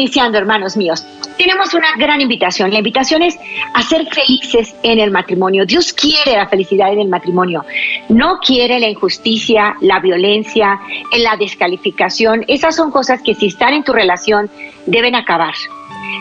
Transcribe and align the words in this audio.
Iniciando, 0.00 0.38
hermanos 0.38 0.76
míos, 0.76 1.04
tenemos 1.36 1.74
una 1.74 1.88
gran 1.96 2.20
invitación. 2.20 2.70
La 2.70 2.78
invitación 2.78 3.22
es 3.22 3.38
a 3.74 3.82
ser 3.82 4.06
felices 4.06 4.74
en 4.82 4.98
el 4.98 5.10
matrimonio. 5.10 5.64
Dios 5.66 5.92
quiere 5.92 6.32
la 6.36 6.48
felicidad 6.48 6.92
en 6.92 7.00
el 7.00 7.08
matrimonio. 7.08 7.64
No 8.08 8.38
quiere 8.38 8.80
la 8.80 8.88
injusticia, 8.88 9.76
la 9.80 10.00
violencia, 10.00 10.80
la 11.16 11.36
descalificación. 11.36 12.44
Esas 12.48 12.76
son 12.76 12.90
cosas 12.90 13.20
que 13.22 13.34
si 13.34 13.46
están 13.46 13.74
en 13.74 13.84
tu 13.84 13.92
relación 13.92 14.50
deben 14.86 15.14
acabar. 15.14 15.54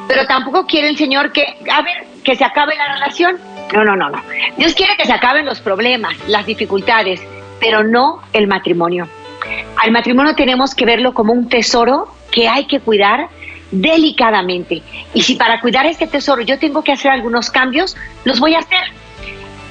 Pero 0.07 0.25
tampoco 0.27 0.65
quiere 0.65 0.89
el 0.89 0.97
Señor 0.97 1.31
que, 1.31 1.45
a 1.71 1.81
ver, 1.81 2.05
que 2.23 2.35
se 2.35 2.43
acabe 2.43 2.75
la 2.75 2.93
relación. 2.93 3.37
No, 3.73 3.83
no, 3.83 3.95
no, 3.95 4.09
no. 4.09 4.21
Dios 4.57 4.73
quiere 4.73 4.95
que 4.97 5.05
se 5.05 5.13
acaben 5.13 5.45
los 5.45 5.61
problemas, 5.61 6.15
las 6.27 6.45
dificultades, 6.45 7.21
pero 7.59 7.83
no 7.83 8.21
el 8.33 8.47
matrimonio. 8.47 9.07
Al 9.81 9.91
matrimonio 9.91 10.35
tenemos 10.35 10.75
que 10.75 10.85
verlo 10.85 11.13
como 11.13 11.33
un 11.33 11.47
tesoro 11.47 12.07
que 12.31 12.47
hay 12.47 12.65
que 12.65 12.79
cuidar 12.79 13.29
delicadamente. 13.71 14.81
Y 15.13 15.21
si 15.21 15.35
para 15.35 15.59
cuidar 15.61 15.85
este 15.85 16.07
tesoro 16.07 16.41
yo 16.41 16.57
tengo 16.59 16.83
que 16.83 16.91
hacer 16.91 17.11
algunos 17.11 17.49
cambios, 17.49 17.95
los 18.25 18.39
voy 18.39 18.55
a 18.55 18.59
hacer. 18.59 18.81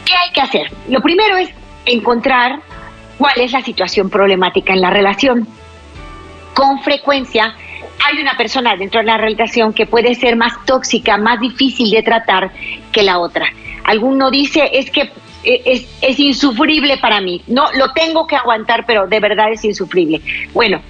¿Qué 0.04 0.14
hay 0.14 0.32
que 0.32 0.40
hacer? 0.40 0.72
Lo 0.88 1.00
primero 1.00 1.36
es 1.36 1.50
encontrar 1.84 2.60
cuál 3.18 3.40
es 3.40 3.52
la 3.52 3.62
situación 3.62 4.08
problemática 4.10 4.72
en 4.72 4.80
la 4.80 4.90
relación. 4.90 5.46
Con 6.54 6.82
frecuencia 6.82 7.54
hay 8.06 8.20
una 8.20 8.36
persona 8.36 8.76
dentro 8.76 9.00
de 9.00 9.06
la 9.06 9.18
relación 9.18 9.72
que 9.72 9.86
puede 9.86 10.14
ser 10.14 10.36
más 10.36 10.64
tóxica, 10.64 11.18
más 11.18 11.40
difícil 11.40 11.90
de 11.90 12.02
tratar 12.02 12.52
que 12.92 13.02
la 13.02 13.18
otra. 13.18 13.46
Alguno 13.84 14.30
dice, 14.30 14.70
es 14.72 14.90
que 14.90 15.10
e, 15.44 15.62
es, 15.64 15.88
es, 16.00 16.18
insufrible 16.18 16.98
para 16.98 17.20
mí. 17.20 17.42
No, 17.46 17.70
lo 17.72 17.92
tengo 17.92 18.26
que 18.26 18.36
aguantar, 18.36 18.84
pero 18.86 19.06
de 19.06 19.20
verdad 19.20 19.52
es 19.52 19.64
insufrible. 19.64 20.20
Bueno, 20.52 20.80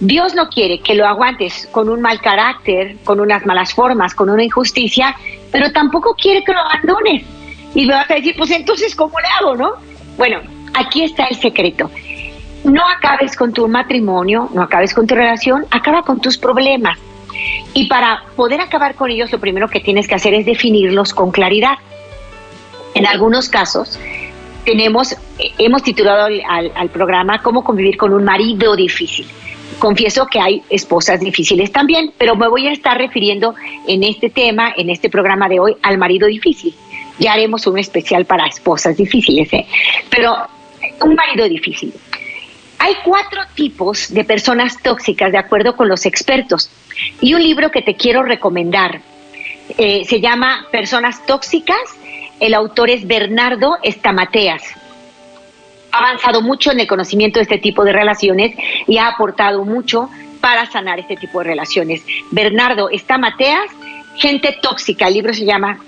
Dios 0.00 0.34
no 0.34 0.48
quiere 0.48 0.80
que 0.80 0.94
lo 0.94 1.06
aguantes 1.06 1.68
con 1.70 1.88
un 1.88 2.00
mal 2.00 2.20
carácter, 2.20 2.96
con 3.04 3.20
unas 3.20 3.46
malas 3.46 3.72
formas, 3.72 4.14
con 4.14 4.28
una 4.28 4.42
injusticia, 4.42 5.16
pero 5.52 5.72
tampoco 5.72 6.14
quiere 6.14 6.42
que 6.44 6.52
lo 6.52 6.60
abandones. 6.60 7.24
Y 7.74 7.86
me 7.86 7.94
vas 7.94 8.10
a 8.10 8.14
decir, 8.14 8.34
pues 8.36 8.50
entonces, 8.50 8.94
¿cómo 8.94 9.18
le 9.20 9.28
hago, 9.40 9.56
no? 9.56 9.72
Bueno, 10.16 10.40
aquí 10.74 11.04
está 11.04 11.24
el 11.24 11.36
secreto. 11.36 11.90
No 12.64 12.82
acabes 12.88 13.36
con 13.36 13.52
tu 13.52 13.68
matrimonio, 13.68 14.48
no 14.52 14.62
acabes 14.62 14.94
con 14.94 15.06
tu 15.06 15.14
relación, 15.14 15.66
acaba 15.70 16.02
con 16.02 16.20
tus 16.20 16.38
problemas. 16.38 16.98
Y 17.72 17.86
para 17.86 18.24
poder 18.36 18.60
acabar 18.60 18.94
con 18.94 19.10
ellos, 19.10 19.30
lo 19.32 19.38
primero 19.38 19.68
que 19.68 19.80
tienes 19.80 20.08
que 20.08 20.14
hacer 20.14 20.34
es 20.34 20.46
definirlos 20.46 21.12
con 21.12 21.30
claridad. 21.30 21.74
En 22.94 23.06
algunos 23.06 23.48
casos, 23.48 23.98
tenemos, 24.64 25.16
hemos 25.58 25.82
titulado 25.82 26.28
al 26.48 26.88
programa 26.90 27.42
Cómo 27.42 27.62
convivir 27.62 27.96
con 27.96 28.12
un 28.12 28.24
marido 28.24 28.74
difícil 28.76 29.26
confieso 29.78 30.26
que 30.26 30.40
hay 30.40 30.62
esposas 30.70 31.20
difíciles 31.20 31.72
también, 31.72 32.12
pero 32.18 32.36
me 32.36 32.48
voy 32.48 32.66
a 32.66 32.72
estar 32.72 32.96
refiriendo 32.96 33.54
en 33.86 34.04
este 34.04 34.30
tema, 34.30 34.72
en 34.76 34.90
este 34.90 35.08
programa 35.08 35.48
de 35.48 35.60
hoy, 35.60 35.76
al 35.82 35.98
marido 35.98 36.26
difícil. 36.26 36.74
Ya 37.18 37.32
haremos 37.32 37.66
un 37.66 37.78
especial 37.78 38.24
para 38.24 38.46
esposas 38.46 38.96
difíciles, 38.96 39.52
¿eh? 39.52 39.66
pero 40.10 40.36
un 41.02 41.14
marido 41.14 41.48
difícil. 41.48 41.92
Hay 42.78 42.94
cuatro 43.04 43.40
tipos 43.54 44.12
de 44.12 44.24
personas 44.24 44.82
tóxicas, 44.82 45.32
de 45.32 45.38
acuerdo 45.38 45.76
con 45.76 45.88
los 45.88 46.04
expertos. 46.06 46.70
Y 47.20 47.34
un 47.34 47.42
libro 47.42 47.70
que 47.70 47.82
te 47.82 47.94
quiero 47.94 48.22
recomendar 48.22 49.00
eh, 49.78 50.04
se 50.04 50.20
llama 50.20 50.66
Personas 50.70 51.24
Tóxicas. 51.24 51.76
El 52.40 52.52
autor 52.52 52.90
es 52.90 53.06
Bernardo 53.06 53.78
Estamateas 53.82 54.62
ha 55.94 55.98
avanzado 55.98 56.42
mucho 56.42 56.72
en 56.72 56.80
el 56.80 56.86
conocimiento 56.86 57.38
de 57.38 57.44
este 57.44 57.58
tipo 57.58 57.84
de 57.84 57.92
relaciones 57.92 58.56
y 58.86 58.98
ha 58.98 59.08
aportado 59.08 59.64
mucho 59.64 60.10
para 60.40 60.66
sanar 60.66 60.98
este 60.98 61.16
tipo 61.16 61.38
de 61.38 61.44
relaciones. 61.44 62.04
Bernardo 62.30 62.90
está 62.90 63.16
Mateas, 63.16 63.70
Gente 64.16 64.58
Tóxica, 64.60 65.06
el 65.06 65.14
libro 65.14 65.32
se 65.32 65.44
llama 65.44 65.78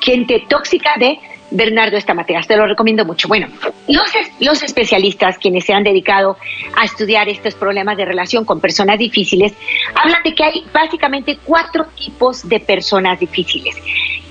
Gente 0.00 0.44
Tóxica 0.48 0.94
de 0.98 1.18
Bernardo 1.52 1.96
Estamateas, 1.96 2.46
te 2.46 2.56
lo 2.56 2.66
recomiendo 2.66 3.04
mucho. 3.04 3.28
Bueno, 3.28 3.46
los, 3.86 4.10
los 4.40 4.62
especialistas, 4.62 5.38
quienes 5.38 5.64
se 5.64 5.74
han 5.74 5.84
dedicado 5.84 6.38
a 6.76 6.84
estudiar 6.84 7.28
estos 7.28 7.54
problemas 7.54 7.96
de 7.96 8.04
relación 8.04 8.44
con 8.44 8.60
personas 8.60 8.98
difíciles, 8.98 9.52
hablan 9.94 10.22
de 10.22 10.34
que 10.34 10.44
hay 10.44 10.64
básicamente 10.72 11.38
cuatro 11.44 11.86
tipos 11.96 12.48
de 12.48 12.58
personas 12.58 13.20
difíciles. 13.20 13.76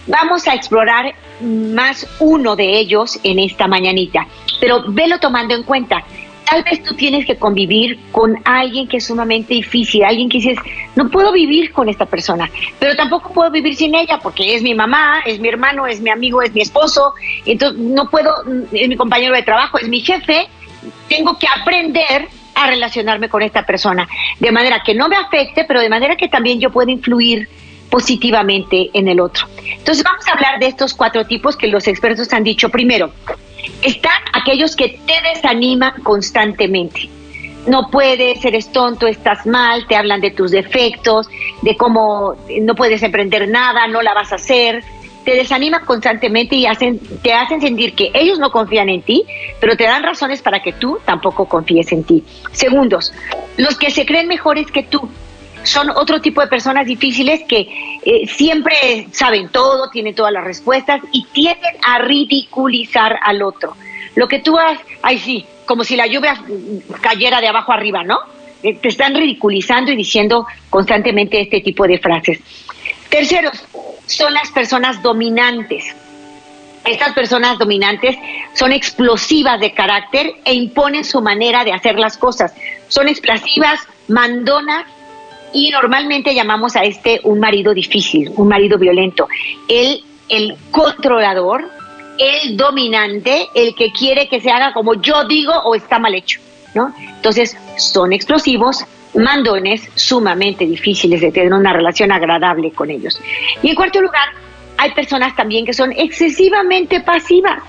Vamos 0.07 0.47
a 0.47 0.55
explorar 0.55 1.13
más 1.41 2.07
uno 2.19 2.55
de 2.55 2.79
ellos 2.79 3.19
en 3.23 3.39
esta 3.39 3.67
mañanita, 3.67 4.27
pero 4.59 4.83
velo 4.87 5.19
tomando 5.19 5.55
en 5.55 5.63
cuenta. 5.63 6.03
Tal 6.49 6.63
vez 6.63 6.83
tú 6.83 6.95
tienes 6.95 7.25
que 7.25 7.37
convivir 7.37 7.97
con 8.11 8.37
alguien 8.43 8.87
que 8.87 8.97
es 8.97 9.05
sumamente 9.05 9.53
difícil, 9.53 10.03
alguien 10.03 10.27
que 10.27 10.39
dices, 10.39 10.57
no 10.95 11.09
puedo 11.09 11.31
vivir 11.31 11.71
con 11.71 11.87
esta 11.87 12.05
persona, 12.05 12.49
pero 12.77 12.95
tampoco 12.95 13.31
puedo 13.31 13.49
vivir 13.51 13.75
sin 13.75 13.95
ella 13.95 14.19
porque 14.21 14.55
es 14.55 14.61
mi 14.61 14.73
mamá, 14.73 15.21
es 15.25 15.39
mi 15.39 15.47
hermano, 15.47 15.87
es 15.87 16.01
mi 16.01 16.09
amigo, 16.09 16.41
es 16.41 16.53
mi 16.53 16.61
esposo, 16.61 17.13
entonces 17.45 17.79
no 17.79 18.09
puedo, 18.09 18.33
es 18.73 18.89
mi 18.89 18.97
compañero 18.97 19.33
de 19.33 19.43
trabajo, 19.43 19.77
es 19.77 19.87
mi 19.87 20.01
jefe, 20.01 20.49
tengo 21.07 21.37
que 21.37 21.47
aprender 21.47 22.27
a 22.55 22.67
relacionarme 22.67 23.29
con 23.29 23.41
esta 23.43 23.65
persona, 23.65 24.07
de 24.39 24.51
manera 24.51 24.83
que 24.83 24.93
no 24.93 25.07
me 25.07 25.15
afecte, 25.15 25.63
pero 25.63 25.79
de 25.79 25.89
manera 25.89 26.17
que 26.17 26.27
también 26.27 26.59
yo 26.59 26.69
pueda 26.69 26.91
influir 26.91 27.47
positivamente 27.91 28.89
en 28.93 29.07
el 29.07 29.19
otro. 29.19 29.45
Entonces 29.77 30.03
vamos 30.03 30.27
a 30.27 30.31
hablar 30.31 30.59
de 30.59 30.67
estos 30.67 30.95
cuatro 30.95 31.25
tipos 31.25 31.55
que 31.55 31.67
los 31.67 31.87
expertos 31.87 32.33
han 32.33 32.43
dicho. 32.43 32.69
Primero, 32.69 33.11
están 33.83 34.19
aquellos 34.33 34.75
que 34.75 34.99
te 35.05 35.21
desaniman 35.33 36.01
constantemente. 36.01 37.09
No 37.67 37.91
puedes, 37.91 38.43
eres 38.43 38.71
tonto, 38.71 39.05
estás 39.05 39.45
mal, 39.45 39.85
te 39.85 39.95
hablan 39.95 40.21
de 40.21 40.31
tus 40.31 40.49
defectos, 40.49 41.29
de 41.61 41.77
cómo 41.77 42.35
no 42.61 42.73
puedes 42.73 43.03
emprender 43.03 43.47
nada, 43.47 43.85
no 43.87 44.01
la 44.01 44.15
vas 44.15 44.31
a 44.31 44.35
hacer, 44.35 44.83
te 45.25 45.35
desaniman 45.35 45.85
constantemente 45.85 46.55
y 46.55 46.65
hacen, 46.65 46.99
te 47.21 47.33
hacen 47.33 47.61
sentir 47.61 47.93
que 47.93 48.09
ellos 48.15 48.39
no 48.39 48.51
confían 48.51 48.89
en 48.89 49.03
ti, 49.03 49.25
pero 49.59 49.75
te 49.77 49.83
dan 49.83 50.01
razones 50.01 50.41
para 50.41 50.63
que 50.63 50.73
tú 50.73 50.97
tampoco 51.05 51.45
confíes 51.45 51.91
en 51.91 52.03
ti. 52.03 52.23
Segundos, 52.51 53.13
los 53.57 53.77
que 53.77 53.91
se 53.91 54.05
creen 54.07 54.27
mejores 54.27 54.71
que 54.71 54.81
tú, 54.81 55.07
son 55.63 55.89
otro 55.91 56.21
tipo 56.21 56.41
de 56.41 56.47
personas 56.47 56.85
difíciles 56.85 57.41
que 57.47 57.99
eh, 58.03 58.27
siempre 58.27 59.07
saben 59.11 59.49
todo, 59.49 59.89
tienen 59.89 60.15
todas 60.15 60.33
las 60.33 60.43
respuestas 60.43 61.01
y 61.11 61.25
tienden 61.25 61.75
a 61.85 61.99
ridiculizar 61.99 63.19
al 63.21 63.41
otro. 63.43 63.75
Lo 64.15 64.27
que 64.27 64.39
tú 64.39 64.57
haces, 64.57 64.85
ay 65.01 65.19
sí, 65.19 65.45
como 65.65 65.83
si 65.83 65.95
la 65.95 66.07
lluvia 66.07 66.41
cayera 67.01 67.39
de 67.41 67.47
abajo 67.47 67.71
arriba, 67.71 68.03
¿no? 68.03 68.19
Eh, 68.63 68.75
te 68.75 68.89
están 68.89 69.15
ridiculizando 69.15 69.91
y 69.91 69.95
diciendo 69.95 70.45
constantemente 70.69 71.41
este 71.41 71.61
tipo 71.61 71.87
de 71.87 71.97
frases. 71.99 72.39
Terceros, 73.09 73.63
son 74.05 74.33
las 74.33 74.51
personas 74.51 75.01
dominantes. 75.01 75.95
Estas 76.85 77.13
personas 77.13 77.59
dominantes 77.59 78.17
son 78.53 78.71
explosivas 78.71 79.59
de 79.59 79.73
carácter 79.73 80.33
e 80.45 80.53
imponen 80.53 81.03
su 81.03 81.21
manera 81.21 81.63
de 81.63 81.73
hacer 81.73 81.99
las 81.99 82.17
cosas. 82.17 82.53
Son 82.87 83.07
explosivas, 83.07 83.79
mandonas 84.07 84.85
y 85.53 85.69
normalmente 85.69 86.33
llamamos 86.33 86.75
a 86.75 86.83
este 86.83 87.19
un 87.23 87.39
marido 87.39 87.73
difícil, 87.73 88.31
un 88.35 88.47
marido 88.47 88.77
violento. 88.77 89.27
El, 89.67 90.03
el 90.29 90.55
controlador, 90.71 91.69
el 92.17 92.55
dominante, 92.55 93.47
el 93.53 93.75
que 93.75 93.91
quiere 93.91 94.27
que 94.27 94.39
se 94.41 94.51
haga 94.51 94.73
como 94.73 94.95
yo 94.95 95.25
digo 95.25 95.53
o 95.53 95.75
está 95.75 95.99
mal 95.99 96.15
hecho, 96.15 96.39
¿no? 96.73 96.93
Entonces, 96.99 97.57
son 97.77 98.13
explosivos, 98.13 98.85
mandones, 99.13 99.89
sumamente 99.95 100.65
difíciles 100.65 101.21
de 101.21 101.31
tener 101.31 101.53
una 101.53 101.73
relación 101.73 102.11
agradable 102.11 102.71
con 102.71 102.89
ellos. 102.89 103.19
Y 103.61 103.69
en 103.69 103.75
cuarto 103.75 104.01
lugar, 104.01 104.29
hay 104.77 104.91
personas 104.91 105.35
también 105.35 105.65
que 105.65 105.73
son 105.73 105.91
excesivamente 105.91 107.01
pasivas 107.01 107.61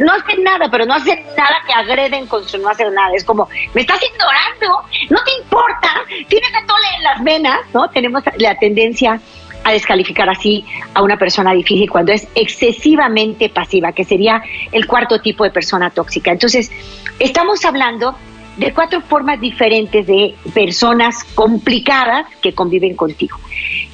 no 0.00 0.12
hacen 0.12 0.42
nada, 0.44 0.70
pero 0.70 0.86
no 0.86 0.94
hacen 0.94 1.24
nada 1.36 1.56
que 1.66 1.72
agreden 1.72 2.26
con 2.26 2.46
su 2.48 2.58
no 2.58 2.68
hacer 2.68 2.92
nada. 2.92 3.10
Es 3.14 3.24
como, 3.24 3.48
me 3.74 3.80
estás 3.80 4.00
ignorando, 4.02 4.88
no 5.10 5.24
te 5.24 5.32
importa, 5.42 5.88
tienes 6.28 6.50
atole 6.54 6.86
en 6.96 7.02
las 7.02 7.24
venas, 7.24 7.60
¿no? 7.74 7.88
Tenemos 7.90 8.22
la 8.36 8.54
tendencia 8.56 9.20
a 9.64 9.72
descalificar 9.72 10.28
así 10.28 10.64
a 10.94 11.02
una 11.02 11.16
persona 11.16 11.52
difícil 11.52 11.90
cuando 11.90 12.12
es 12.12 12.26
excesivamente 12.34 13.48
pasiva, 13.48 13.92
que 13.92 14.04
sería 14.04 14.42
el 14.72 14.86
cuarto 14.86 15.20
tipo 15.20 15.44
de 15.44 15.50
persona 15.50 15.90
tóxica. 15.90 16.30
Entonces, 16.30 16.70
estamos 17.18 17.64
hablando 17.64 18.16
de 18.56 18.72
cuatro 18.72 19.00
formas 19.00 19.40
diferentes 19.40 20.06
de 20.06 20.34
personas 20.54 21.24
complicadas 21.34 22.26
que 22.42 22.54
conviven 22.54 22.94
contigo. 22.96 23.38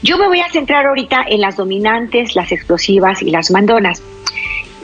Yo 0.03 0.19
me 0.19 0.27
voy 0.27 0.41
a 0.41 0.51
centrar 0.51 0.87
ahorita 0.87 1.25
en 1.29 1.41
las 1.41 1.57
dominantes, 1.57 2.35
las 2.35 2.53
explosivas 2.53 3.23
y 3.23 3.31
las 3.31 3.51
mandonas. 3.51 4.03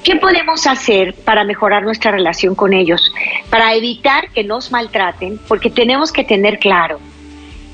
¿Qué 0.04 0.16
podemos 0.16 0.66
hacer 0.66 1.14
para 1.14 1.44
mejorar 1.44 1.84
nuestra 1.84 2.10
relación 2.10 2.56
con 2.56 2.72
ellos? 2.72 3.12
Para 3.50 3.72
evitar 3.74 4.30
que 4.30 4.42
nos 4.42 4.72
maltraten, 4.72 5.38
porque 5.46 5.70
tenemos 5.70 6.10
que 6.10 6.24
tener 6.24 6.58
claro 6.58 6.98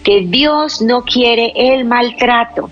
que 0.04 0.20
Dios 0.26 0.82
no 0.82 1.04
quiere 1.04 1.52
el 1.56 1.86
maltrato. 1.86 2.70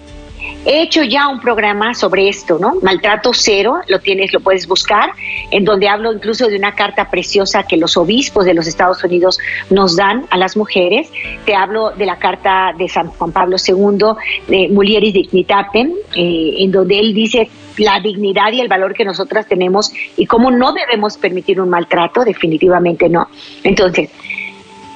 He 0.66 0.82
hecho 0.82 1.02
ya 1.04 1.28
un 1.28 1.40
programa 1.40 1.94
sobre 1.94 2.28
esto, 2.28 2.58
¿no? 2.58 2.74
Maltrato 2.82 3.30
cero, 3.32 3.76
lo 3.88 4.00
tienes, 4.00 4.32
lo 4.32 4.40
puedes 4.40 4.66
buscar, 4.66 5.10
en 5.50 5.64
donde 5.64 5.88
hablo 5.88 6.12
incluso 6.12 6.48
de 6.48 6.56
una 6.56 6.74
carta 6.74 7.08
preciosa 7.08 7.62
que 7.62 7.76
los 7.76 7.96
obispos 7.96 8.44
de 8.44 8.52
los 8.52 8.66
Estados 8.66 9.02
Unidos 9.04 9.38
nos 9.70 9.96
dan 9.96 10.26
a 10.30 10.36
las 10.36 10.56
mujeres. 10.56 11.08
Te 11.46 11.54
hablo 11.54 11.92
de 11.92 12.04
la 12.04 12.18
carta 12.18 12.74
de 12.76 12.88
San 12.88 13.08
Juan 13.08 13.32
Pablo 13.32 13.56
II, 13.64 14.16
de 14.48 14.68
Mulieris 14.68 15.14
Dignitatem, 15.14 15.92
eh, 16.14 16.56
en 16.58 16.72
donde 16.72 16.98
él 16.98 17.14
dice 17.14 17.48
la 17.78 18.00
dignidad 18.00 18.52
y 18.52 18.60
el 18.60 18.68
valor 18.68 18.94
que 18.94 19.04
nosotras 19.04 19.46
tenemos 19.46 19.92
y 20.16 20.26
cómo 20.26 20.50
no 20.50 20.72
debemos 20.72 21.16
permitir 21.16 21.60
un 21.60 21.68
maltrato, 21.68 22.24
definitivamente 22.24 23.08
no. 23.08 23.28
Entonces, 23.62 24.10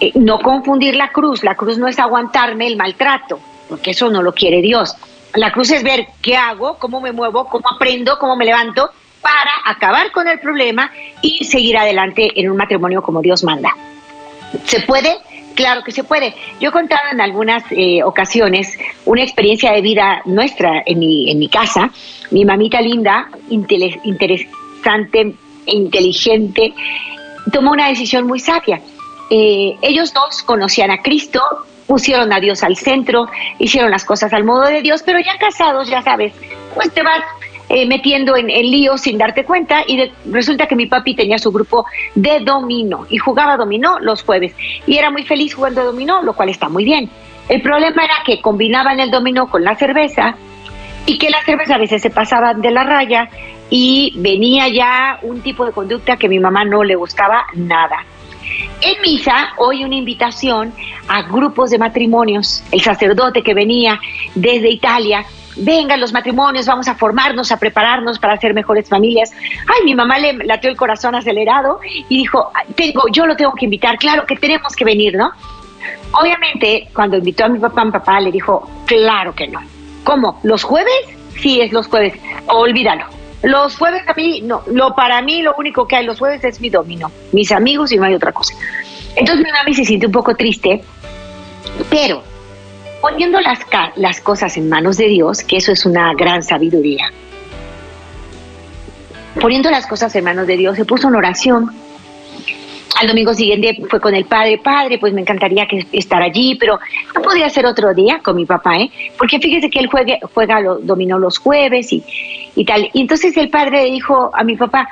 eh, 0.01 0.13
no 0.15 0.39
confundir 0.41 0.97
la 0.97 1.13
cruz, 1.13 1.45
la 1.45 1.55
cruz 1.55 1.79
no 1.79 1.89
es 1.89 1.99
aguantarme 1.99 2.67
el 2.67 2.77
maltrato, 2.77 3.39
porque 3.69 3.91
eso 3.91 4.11
no 4.11 4.23
lo 4.23 4.33
quiere 4.33 4.63
Dios. 4.63 4.97
La 5.35 5.53
cruz 5.53 5.71
es 5.71 5.83
ver 5.83 6.07
qué 6.23 6.37
hago, 6.37 6.79
cómo 6.79 7.01
me 7.01 7.13
muevo, 7.13 7.47
cómo 7.47 7.69
aprendo, 7.69 8.19
cómo 8.19 8.37
me 8.37 8.45
levanto 8.45 8.91
para 9.21 9.53
acabar 9.67 10.11
con 10.13 10.27
el 10.27 10.41
problema 10.41 10.91
y 11.21 11.45
seguir 11.45 11.77
adelante 11.77 12.31
en 12.35 12.51
un 12.51 12.57
matrimonio 12.57 13.03
como 13.03 13.21
Dios 13.21 13.45
manda. 13.45 13.71
¿Se 14.65 14.81
puede? 14.81 15.19
Claro 15.55 15.83
que 15.83 15.93
se 15.93 16.05
puede. 16.05 16.35
Yo 16.61 16.71
he 16.71 16.73
contado 16.73 17.11
en 17.13 17.21
algunas 17.21 17.65
eh, 17.71 18.03
ocasiones 18.03 18.79
una 19.05 19.23
experiencia 19.23 19.73
de 19.73 19.81
vida 19.81 20.23
nuestra 20.25 20.83
en 20.87 20.99
mi, 20.99 21.31
en 21.31 21.39
mi 21.39 21.49
casa. 21.49 21.91
Mi 22.31 22.45
mamita 22.45 22.81
linda, 22.81 23.29
interesante, 23.51 25.35
inteligente, 25.67 26.73
tomó 27.53 27.73
una 27.73 27.89
decisión 27.89 28.27
muy 28.27 28.41
sabia. 28.41 28.81
Eh, 29.31 29.77
ellos 29.83 30.13
dos 30.13 30.43
conocían 30.43 30.91
a 30.91 31.03
Cristo, 31.03 31.41
pusieron 31.87 32.33
a 32.33 32.41
Dios 32.41 32.63
al 32.63 32.77
centro, 32.77 33.29
hicieron 33.59 33.91
las 33.91 34.05
cosas 34.05 34.33
al 34.33 34.45
modo 34.45 34.67
de 34.67 34.83
Dios, 34.83 35.03
pero 35.05 35.19
ya 35.21 35.37
casados, 35.39 35.89
ya 35.89 36.03
sabes, 36.03 36.33
pues 36.75 36.93
te 36.93 37.03
vas 37.03 37.23
eh, 37.73 37.87
metiendo 37.87 38.37
en, 38.37 38.51
el 38.51 38.69
lío 38.69 38.99
sin 38.99 39.17
darte 39.17 39.45
cuenta 39.45 39.85
y 39.87 40.11
resulta 40.29 40.67
que 40.67 40.75
mi 40.75 40.87
papi 40.87 41.15
tenía 41.15 41.39
su 41.39 41.53
grupo 41.53 41.87
de 42.17 42.41
dominó 42.41 43.07
y 43.09 43.19
jugaba 43.19 43.57
dominó 43.57 44.01
los 44.01 44.25
jueves 44.25 44.57
y 44.89 44.97
era 44.97 45.13
muy 45.13 45.23
feliz 45.23 45.55
jugando 45.55 45.85
dominó, 45.85 46.21
lo 46.21 46.33
cual 46.33 46.49
está 46.49 46.69
muy 46.69 46.85
bien. 46.85 47.09
El 47.49 47.63
problema 47.63 48.05
era 48.05 48.15
que 48.27 48.41
combinaban 48.41 48.99
el 48.99 49.13
dominó 49.13 49.49
con 49.49 49.63
la 49.63 49.77
cerveza 49.77 50.35
y 51.07 51.17
que 51.17 51.31
la 51.31 51.45
cerveza 51.45 51.77
a 51.77 51.79
veces 51.79 52.03
se 52.03 52.11
pasaban 52.11 52.61
de 52.61 52.73
la 52.73 52.83
raya 52.83 53.31
y 53.71 54.15
venía 54.17 54.67
ya 54.67 55.21
un 55.23 55.41
tipo 55.41 55.65
de 55.65 55.71
conducta 55.71 56.17
que 56.17 56.29
mi 56.29 56.41
mamá 56.41 56.65
no 56.65 56.83
le 56.83 56.97
gustaba 56.97 57.45
nada. 57.55 58.05
En 58.83 59.01
misa, 59.01 59.53
hoy 59.59 59.85
una 59.85 59.95
invitación 59.95 60.73
a 61.07 61.23
grupos 61.23 61.71
de 61.71 61.79
matrimonios. 61.79 62.65
El 62.73 62.81
sacerdote 62.81 63.45
que 63.45 63.55
venía 63.55 64.01
desde 64.35 64.71
Italia 64.71 65.25
vengan 65.61 66.01
los 66.01 66.13
matrimonios, 66.13 66.67
vamos 66.67 66.89
a 66.89 66.95
formarnos, 66.95 67.53
a 67.53 67.59
prepararnos 67.59 68.19
para 68.19 68.37
ser 68.39 68.55
mejores 68.55 68.89
familias. 68.89 69.31
Ay, 69.67 69.85
mi 69.85 69.95
mamá 69.95 70.19
le 70.19 70.33
latió 70.45 70.71
el 70.71 70.77
corazón 70.77 71.15
acelerado 71.15 71.81
y 72.09 72.19
dijo, 72.19 72.51
tengo, 72.75 73.03
yo 73.13 73.27
lo 73.27 73.37
tengo 73.37 73.53
que 73.55 73.67
invitar, 73.67 73.97
claro 73.99 74.27
que 74.27 74.37
tenemos 74.37 74.75
que 74.75 74.85
venir, 74.85 75.17
¿no? 75.17 75.31
Obviamente, 76.13 76.89
cuando 76.93 77.17
invitó 77.17 77.45
a 77.45 77.49
mi 77.49 77.59
papá, 77.59 77.85
mi 77.85 77.93
papá 77.93 78.21
le 78.21 78.33
dijo, 78.33 78.69
claro 78.87 79.35
que 79.35 79.49
no. 79.49 79.61
¿Cómo? 80.05 80.41
¿Los 80.43 80.63
jueves? 80.63 80.93
Sí, 81.41 81.61
es 81.61 81.73
los 81.73 81.87
jueves. 81.87 82.15
Olvídalo. 82.47 83.05
Los 83.43 83.77
jueves 83.77 84.03
a 84.07 84.13
mí, 84.15 84.43
no, 84.43 84.63
lo 84.67 84.95
para 84.95 85.23
mí 85.23 85.41
lo 85.41 85.55
único 85.57 85.87
que 85.87 85.97
hay 85.97 86.05
los 86.05 86.19
jueves 86.19 86.45
es 86.45 86.61
mi 86.61 86.69
domino, 86.69 87.11
mis 87.33 87.51
amigos 87.53 87.91
y 87.91 87.97
no 87.97 88.05
hay 88.05 88.15
otra 88.15 88.33
cosa. 88.33 88.55
Entonces 89.17 89.45
mi 89.45 89.51
mami 89.51 89.73
se 89.75 89.85
siente 89.85 90.07
un 90.07 90.13
poco 90.13 90.35
triste, 90.35 90.83
pero 91.89 92.23
poniendo 93.01 93.41
las, 93.41 93.61
las 93.97 94.21
cosas 94.21 94.57
en 94.57 94.69
manos 94.69 94.97
de 94.97 95.09
Dios, 95.09 95.43
que 95.43 95.57
eso 95.57 95.73
es 95.73 95.87
una 95.87 96.13
gran 96.15 96.43
sabiduría, 96.43 97.11
poniendo 99.41 99.71
las 99.71 99.87
cosas 99.87 100.15
en 100.17 100.25
manos 100.25 100.47
de 100.47 100.57
Dios, 100.57 100.77
se 100.77 100.85
puso 100.85 101.09
en 101.09 101.17
oración. 101.17 101.71
Al 103.01 103.07
domingo 103.07 103.33
siguiente 103.33 103.83
fue 103.89 103.99
con 104.01 104.15
el 104.15 104.27
padre, 104.27 104.59
padre, 104.59 104.99
pues 104.99 105.15
me 105.15 105.23
encantaría 105.23 105.67
que 105.67 105.87
estar 105.93 106.21
allí, 106.21 106.57
pero 106.57 106.79
no 107.15 107.23
podía 107.23 107.49
ser 107.49 107.65
otro 107.65 107.95
día 107.95 108.21
con 108.23 108.37
mi 108.37 108.45
papá, 108.45 108.77
¿eh? 108.77 108.91
Porque 109.17 109.39
fíjese 109.39 109.71
que 109.71 109.79
él 109.79 109.87
juegue, 109.87 110.19
juega, 110.35 110.61
lo, 110.61 110.79
dominó 110.81 111.19
los 111.19 111.39
jueves 111.39 111.93
y, 111.93 112.05
y 112.55 112.65
tal. 112.67 112.91
Y 112.93 113.01
entonces 113.01 113.35
el 113.39 113.49
padre 113.49 113.85
dijo 113.85 114.31
a 114.35 114.45
mi 114.45 114.57
papá, 114.57 114.89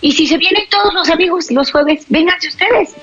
y 0.00 0.12
si 0.12 0.26
se 0.26 0.36
vienen 0.36 0.64
todos 0.70 0.94
los 0.94 1.10
amigos 1.10 1.50
los 1.50 1.72
jueves, 1.72 2.06
vénganse 2.08 2.48
ustedes, 2.48 2.94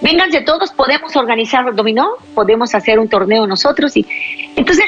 vénganse 0.00 0.40
todos, 0.42 0.70
podemos 0.70 1.14
organizar 1.16 1.74
dominó, 1.74 2.12
podemos 2.34 2.74
hacer 2.74 2.98
un 2.98 3.08
torneo 3.08 3.46
nosotros. 3.46 3.96
Y 3.96 4.06
entonces 4.56 4.86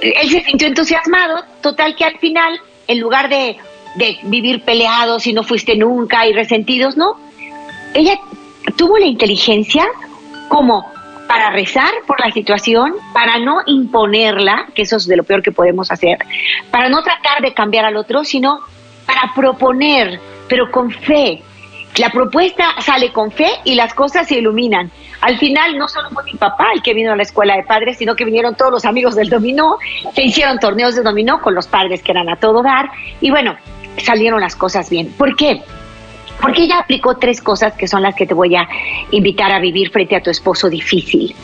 él 0.00 0.28
se 0.28 0.42
sintió 0.44 0.68
entusiasmado, 0.68 1.44
total 1.60 1.94
que 1.94 2.04
al 2.04 2.18
final, 2.18 2.60
en 2.86 3.00
lugar 3.00 3.28
de, 3.28 3.56
de 3.96 4.18
vivir 4.24 4.62
peleados 4.62 5.26
y 5.26 5.32
no 5.32 5.44
fuiste 5.44 5.76
nunca 5.76 6.26
y 6.26 6.32
resentidos, 6.32 6.96
no, 6.96 7.16
ella 7.94 8.18
tuvo 8.76 8.98
la 8.98 9.06
inteligencia 9.06 9.86
como 10.48 10.84
para 11.28 11.50
rezar 11.50 11.92
por 12.06 12.18
la 12.20 12.32
situación, 12.32 12.94
para 13.12 13.38
no 13.38 13.60
imponerla, 13.66 14.66
que 14.74 14.82
eso 14.82 14.96
es 14.96 15.06
de 15.06 15.16
lo 15.16 15.24
peor 15.24 15.42
que 15.42 15.52
podemos 15.52 15.92
hacer, 15.92 16.18
para 16.70 16.88
no 16.88 17.02
tratar 17.02 17.42
de 17.42 17.52
cambiar 17.52 17.84
al 17.84 17.96
otro, 17.96 18.24
sino 18.24 18.60
para 19.06 19.32
proponer, 19.34 20.18
pero 20.48 20.70
con 20.70 20.90
fe. 20.90 21.42
La 21.96 22.10
propuesta 22.10 22.80
sale 22.80 23.12
con 23.12 23.32
fe 23.32 23.48
y 23.64 23.74
las 23.74 23.92
cosas 23.92 24.28
se 24.28 24.38
iluminan. 24.38 24.90
Al 25.20 25.36
final 25.38 25.76
no 25.76 25.88
solo 25.88 26.10
fue 26.10 26.22
mi 26.24 26.34
papá 26.34 26.68
el 26.74 26.82
que 26.82 26.94
vino 26.94 27.12
a 27.12 27.16
la 27.16 27.24
escuela 27.24 27.56
de 27.56 27.64
padres, 27.64 27.98
sino 27.98 28.14
que 28.14 28.24
vinieron 28.24 28.54
todos 28.54 28.70
los 28.70 28.84
amigos 28.84 29.16
del 29.16 29.28
dominó, 29.28 29.78
se 30.14 30.22
hicieron 30.22 30.60
torneos 30.60 30.94
de 30.94 31.02
dominó 31.02 31.40
con 31.40 31.54
los 31.54 31.66
padres 31.66 32.02
que 32.02 32.12
eran 32.12 32.28
a 32.28 32.36
todo 32.36 32.62
dar 32.62 32.90
y 33.20 33.30
bueno, 33.30 33.56
salieron 33.96 34.40
las 34.40 34.54
cosas 34.54 34.88
bien. 34.90 35.12
¿Por 35.12 35.34
qué? 35.34 35.60
Porque 36.40 36.62
ella 36.62 36.78
aplicó 36.78 37.16
tres 37.16 37.42
cosas 37.42 37.72
que 37.74 37.88
son 37.88 38.02
las 38.02 38.14
que 38.14 38.26
te 38.26 38.34
voy 38.34 38.54
a 38.54 38.68
invitar 39.10 39.50
a 39.50 39.58
vivir 39.58 39.90
frente 39.90 40.14
a 40.14 40.22
tu 40.22 40.30
esposo 40.30 40.70
difícil. 40.70 41.34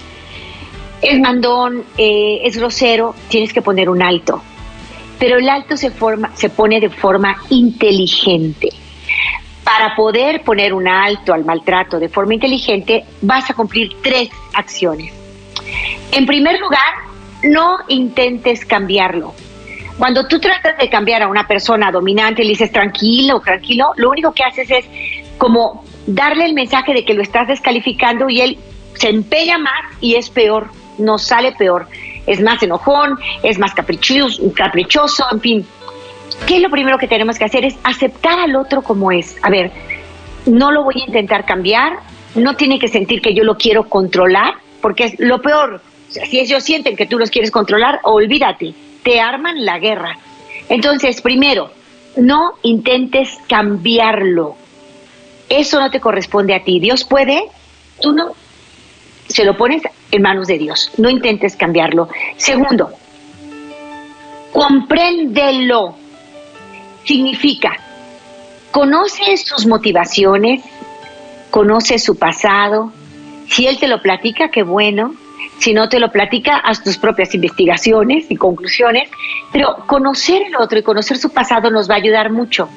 Es 1.03 1.19
mandón, 1.19 1.85
eh, 1.99 2.43
es 2.45 2.57
grosero, 2.57 3.15
tienes 3.29 3.53
que 3.53 3.61
poner 3.61 3.89
un 3.91 4.03
alto. 4.03 4.41
Pero 5.19 5.39
el 5.39 5.49
alto 5.49 5.77
se, 5.77 5.91
forma, 5.91 6.31
se 6.37 6.49
pone 6.49 6.81
de 6.81 6.91
forma 6.91 7.37
inteligente. 7.51 8.71
Para 9.65 9.97
poder 9.97 10.43
poner 10.43 10.75
un 10.75 10.87
alto 10.87 11.33
al 11.33 11.45
maltrato 11.45 11.99
de 11.99 12.09
forma 12.09 12.35
inteligente, 12.35 13.05
vas 13.23 13.51
a 13.51 13.55
cumplir 13.55 13.97
tres 14.03 14.29
acciones. 14.53 15.13
En 16.13 16.27
primer 16.27 16.61
lugar, 16.61 16.95
no 17.43 17.79
intentes 17.89 18.65
cambiarlo. 18.65 19.35
Cuando 19.99 20.27
tú 20.27 20.41
tratas 20.41 20.77
de 20.79 20.89
cambiar 20.89 21.23
a 21.23 21.29
una 21.29 21.47
persona 21.47 21.91
dominante, 21.91 22.43
le 22.43 22.51
dices 22.51 22.73
tranquilo, 22.73 23.41
tranquilo, 23.41 23.93
lo 23.97 24.11
único 24.11 24.33
que 24.33 24.43
haces 24.43 24.71
es 24.71 24.85
como 25.39 25.85
darle 26.07 26.47
el 26.47 26.55
mensaje 26.55 26.93
de 26.93 27.05
que 27.05 27.15
lo 27.15 27.23
estás 27.23 27.49
descalificando 27.49 28.29
y 28.29 28.41
él 28.41 28.59
se 28.95 29.09
empeña 29.09 29.59
más 29.59 29.81
y 30.01 30.17
es 30.17 30.31
peor, 30.31 30.71
nos 30.99 31.23
sale 31.23 31.53
peor. 31.53 31.89
Es 32.27 32.41
más 32.41 32.63
enojón, 32.63 33.19
es 33.43 33.59
más 33.59 33.75
caprichoso, 33.75 34.43
caprichoso, 34.55 35.25
en 35.31 35.41
fin. 35.41 35.67
¿Qué 36.47 36.57
es 36.57 36.63
lo 36.63 36.71
primero 36.71 36.99
que 36.99 37.09
tenemos 37.09 37.39
que 37.39 37.45
hacer? 37.45 37.65
Es 37.65 37.77
aceptar 37.85 38.39
al 38.39 38.57
otro 38.57 38.83
como 38.83 39.13
es. 39.13 39.37
A 39.43 39.51
ver, 39.51 39.71
no 40.47 40.73
lo 40.73 40.85
voy 40.85 41.01
a 41.01 41.07
intentar 41.07 41.45
cambiar, 41.45 41.99
no 42.35 42.57
tiene 42.57 42.79
que 42.79 42.89
sentir 42.89 43.23
que 43.23 43.35
yo 43.35 43.45
lo 43.45 43.57
quiero 43.57 43.89
controlar, 43.89 44.55
porque 44.81 45.05
es 45.05 45.15
lo 45.19 45.41
peor. 45.41 45.81
si 46.09 46.39
ellos 46.39 46.63
sienten 46.63 46.97
que 46.97 47.07
tú 47.07 47.19
los 47.19 47.31
quieres 47.31 47.51
controlar, 47.51 48.01
olvídate 48.03 48.75
te 49.05 49.21
arman 49.21 49.65
la 49.65 49.79
guerra. 49.79 50.19
Entonces, 50.69 51.21
primero, 51.21 51.71
no 52.17 52.55
intentes 52.63 53.39
cambiarlo. 53.49 54.57
Eso 55.49 55.79
no 55.79 55.91
te 55.91 56.01
corresponde 56.01 56.55
a 56.55 56.65
ti. 56.65 56.81
Dios 56.81 57.05
puede, 57.05 57.45
tú 58.01 58.13
no. 58.13 58.33
Se 59.29 59.45
lo 59.45 59.57
pones 59.57 59.83
en 60.11 60.23
manos 60.23 60.49
de 60.49 60.59
Dios. 60.59 60.91
No 60.97 61.09
intentes 61.09 61.55
cambiarlo. 61.55 62.09
Segundo, 62.37 62.91
compréndelo. 64.53 65.97
Significa, 67.05 67.79
conoce 68.71 69.37
sus 69.37 69.67
motivaciones, 69.67 70.63
conoce 71.51 71.99
su 71.99 72.17
pasado. 72.17 72.93
Si 73.49 73.67
él 73.67 73.79
te 73.79 73.89
lo 73.89 74.03
platica, 74.03 74.51
qué 74.51 74.63
bueno. 74.63 75.15
Si 75.59 75.73
no 75.73 75.89
te 75.89 76.01
lo 76.01 76.11
platica, 76.11 76.57
haz 76.57 76.83
tus 76.83 76.99
propias 76.99 77.35
investigaciones 77.35 78.27
y 78.29 78.37
conclusiones, 78.37 79.09
pero 79.53 79.77
conocer 79.87 80.43
el 80.43 80.57
otro 80.57 80.79
y 80.79 80.83
conocer 80.83 81.17
su 81.17 81.31
pasado 81.31 81.71
nos 81.71 81.89
va 81.89 81.95
a 81.95 81.99
ayudar 81.99 82.33
mucho. 82.33 82.69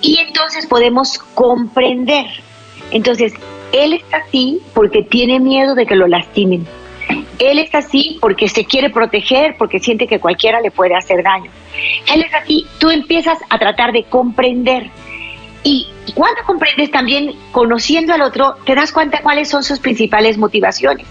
Y 0.00 0.18
entonces 0.18 0.66
podemos 0.66 1.18
comprender. 1.34 2.26
Entonces, 2.90 3.34
él 3.72 3.94
está 3.94 4.18
así 4.18 4.60
porque 4.74 5.02
tiene 5.02 5.40
miedo 5.40 5.74
de 5.74 5.86
que 5.86 5.96
lo 5.96 6.06
lastimen. 6.06 6.66
Él 7.38 7.58
es 7.58 7.74
así 7.74 8.18
porque 8.20 8.48
se 8.48 8.64
quiere 8.64 8.90
proteger, 8.90 9.56
porque 9.58 9.80
siente 9.80 10.06
que 10.06 10.20
cualquiera 10.20 10.60
le 10.60 10.70
puede 10.70 10.94
hacer 10.94 11.22
daño. 11.22 11.50
Él 12.12 12.22
es 12.22 12.34
así, 12.34 12.66
tú 12.78 12.90
empiezas 12.90 13.38
a 13.48 13.58
tratar 13.58 13.92
de 13.92 14.04
comprender. 14.04 14.90
Y 15.64 15.88
cuando 16.14 16.42
comprendes 16.44 16.90
también, 16.90 17.34
conociendo 17.52 18.12
al 18.12 18.22
otro, 18.22 18.56
te 18.66 18.74
das 18.74 18.92
cuenta 18.92 19.20
cuáles 19.22 19.48
son 19.48 19.62
sus 19.62 19.78
principales 19.78 20.38
motivaciones. 20.38 21.06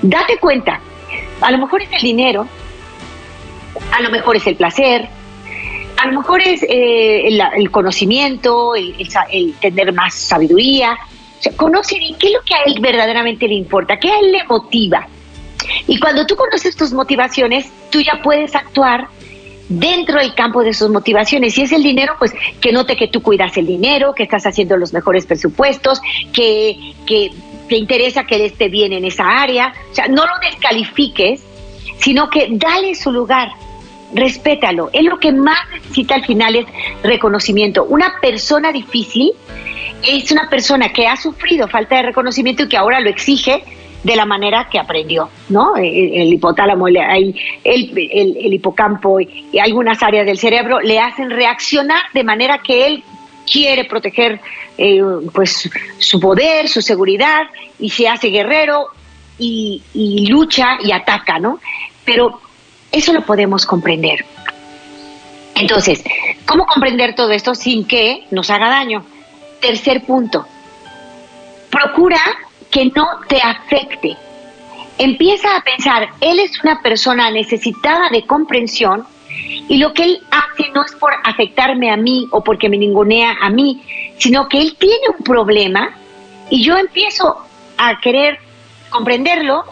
Date 0.00 0.38
cuenta, 0.38 0.80
a 1.40 1.50
lo 1.50 1.58
mejor 1.58 1.82
es 1.82 1.92
el 1.92 2.02
dinero, 2.02 2.46
a 3.92 4.00
lo 4.00 4.10
mejor 4.10 4.36
es 4.36 4.46
el 4.46 4.56
placer, 4.56 5.08
a 6.02 6.06
lo 6.06 6.20
mejor 6.20 6.40
es 6.40 6.62
eh, 6.62 7.28
el, 7.28 7.70
conocimiento, 7.70 8.74
el, 8.74 9.54
tener 9.60 9.92
más 9.92 10.14
sabiduría. 10.14 10.98
O 11.38 11.42
sea, 11.42 11.56
conoce 11.56 11.96
qué 12.18 12.28
es 12.28 12.32
lo 12.32 12.42
que 12.42 12.54
a 12.54 12.62
él 12.66 12.78
verdaderamente 12.80 13.46
le 13.46 13.54
importa, 13.54 13.98
qué 13.98 14.10
a 14.10 14.18
él 14.18 14.32
le 14.32 14.44
motiva. 14.44 15.06
Y 15.86 15.98
cuando 16.00 16.26
tú 16.26 16.34
conoces 16.36 16.76
tus 16.76 16.92
motivaciones, 16.92 17.70
tú 17.90 18.00
ya 18.00 18.20
puedes 18.22 18.54
actuar 18.54 19.08
dentro 19.78 20.18
del 20.18 20.34
campo 20.34 20.62
de 20.62 20.74
sus 20.74 20.90
motivaciones. 20.90 21.54
Si 21.54 21.62
es 21.62 21.72
el 21.72 21.82
dinero, 21.82 22.14
pues 22.18 22.32
que 22.60 22.72
note 22.72 22.96
que 22.96 23.08
tú 23.08 23.22
cuidas 23.22 23.56
el 23.56 23.66
dinero, 23.66 24.14
que 24.14 24.24
estás 24.24 24.46
haciendo 24.46 24.76
los 24.76 24.92
mejores 24.92 25.26
presupuestos, 25.26 26.00
que, 26.32 26.94
que 27.06 27.30
te 27.68 27.76
interesa 27.76 28.24
que 28.24 28.36
él 28.36 28.42
esté 28.42 28.68
bien 28.68 28.92
en 28.92 29.04
esa 29.04 29.24
área. 29.24 29.72
O 29.90 29.94
sea, 29.94 30.08
no 30.08 30.24
lo 30.24 30.32
descalifiques, 30.42 31.42
sino 31.98 32.28
que 32.28 32.48
dale 32.50 32.94
su 32.94 33.10
lugar, 33.10 33.50
respétalo. 34.14 34.90
Él 34.92 35.06
lo 35.06 35.18
que 35.18 35.32
más 35.32 35.58
necesita 35.70 36.16
al 36.16 36.24
final 36.24 36.56
es 36.56 36.66
reconocimiento. 37.02 37.84
Una 37.84 38.14
persona 38.20 38.72
difícil 38.72 39.32
es 40.02 40.30
una 40.32 40.50
persona 40.50 40.92
que 40.92 41.06
ha 41.06 41.16
sufrido 41.16 41.68
falta 41.68 41.96
de 41.96 42.02
reconocimiento 42.02 42.64
y 42.64 42.68
que 42.68 42.76
ahora 42.76 43.00
lo 43.00 43.08
exige 43.08 43.64
de 44.02 44.16
la 44.16 44.26
manera 44.26 44.68
que 44.70 44.78
aprendió, 44.78 45.28
¿no? 45.48 45.76
El, 45.76 46.32
hipotálamo, 46.32 46.88
el, 46.88 46.96
el, 47.64 48.52
hipocampo 48.52 49.20
y 49.20 49.58
algunas 49.58 50.02
áreas 50.02 50.26
del 50.26 50.38
cerebro 50.38 50.80
le 50.80 50.98
hacen 50.98 51.30
reaccionar 51.30 52.02
de 52.12 52.24
manera 52.24 52.58
que 52.58 52.86
él 52.86 53.04
quiere 53.50 53.84
proteger 53.84 54.40
eh, 54.78 55.02
pues 55.32 55.70
su 55.98 56.20
poder, 56.20 56.68
su 56.68 56.82
seguridad 56.82 57.42
y 57.78 57.90
se 57.90 58.08
hace 58.08 58.28
guerrero 58.28 58.86
y, 59.38 59.82
y 59.94 60.26
lucha 60.26 60.78
y 60.82 60.92
ataca, 60.92 61.38
¿no? 61.38 61.60
Pero 62.04 62.40
eso 62.90 63.12
lo 63.12 63.22
podemos 63.22 63.66
comprender. 63.66 64.24
Entonces, 65.54 66.02
¿cómo 66.46 66.66
comprender 66.66 67.14
todo 67.14 67.30
esto 67.30 67.54
sin 67.54 67.84
que 67.84 68.24
nos 68.30 68.50
haga 68.50 68.68
daño? 68.68 69.04
Tercer 69.60 70.02
punto, 70.04 70.44
procura 71.70 72.20
que 72.72 72.86
no 72.86 73.06
te 73.28 73.36
afecte. 73.36 74.16
Empieza 74.98 75.56
a 75.56 75.60
pensar, 75.62 76.08
él 76.20 76.40
es 76.40 76.60
una 76.64 76.80
persona 76.80 77.30
necesitada 77.30 78.08
de 78.10 78.26
comprensión 78.26 79.04
y 79.68 79.76
lo 79.76 79.92
que 79.92 80.04
él 80.04 80.22
hace 80.30 80.70
no 80.74 80.84
es 80.84 80.92
por 80.92 81.12
afectarme 81.22 81.90
a 81.90 81.96
mí 81.96 82.26
o 82.30 82.42
porque 82.42 82.68
me 82.68 82.78
ningunea 82.78 83.36
a 83.40 83.50
mí, 83.50 83.82
sino 84.18 84.48
que 84.48 84.58
él 84.58 84.76
tiene 84.78 85.08
un 85.16 85.22
problema 85.22 85.90
y 86.50 86.64
yo 86.64 86.76
empiezo 86.76 87.38
a 87.78 88.00
querer 88.00 88.38
comprenderlo 88.90 89.64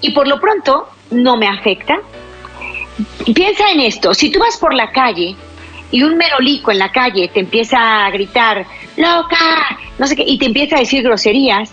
y 0.00 0.12
por 0.12 0.28
lo 0.28 0.40
pronto 0.40 0.88
no 1.10 1.36
me 1.36 1.46
afecta. 1.46 1.98
Piensa 3.34 3.70
en 3.70 3.80
esto, 3.80 4.14
si 4.14 4.30
tú 4.30 4.38
vas 4.38 4.56
por 4.58 4.74
la 4.74 4.92
calle 4.92 5.34
y 5.90 6.02
un 6.02 6.16
merolico 6.16 6.70
en 6.70 6.78
la 6.78 6.92
calle 6.92 7.28
te 7.28 7.40
empieza 7.40 8.06
a 8.06 8.10
gritar, 8.10 8.66
loca, 8.96 9.78
no 9.98 10.06
sé 10.06 10.14
qué, 10.16 10.24
y 10.26 10.38
te 10.38 10.46
empieza 10.46 10.76
a 10.76 10.80
decir 10.80 11.02
groserías, 11.02 11.72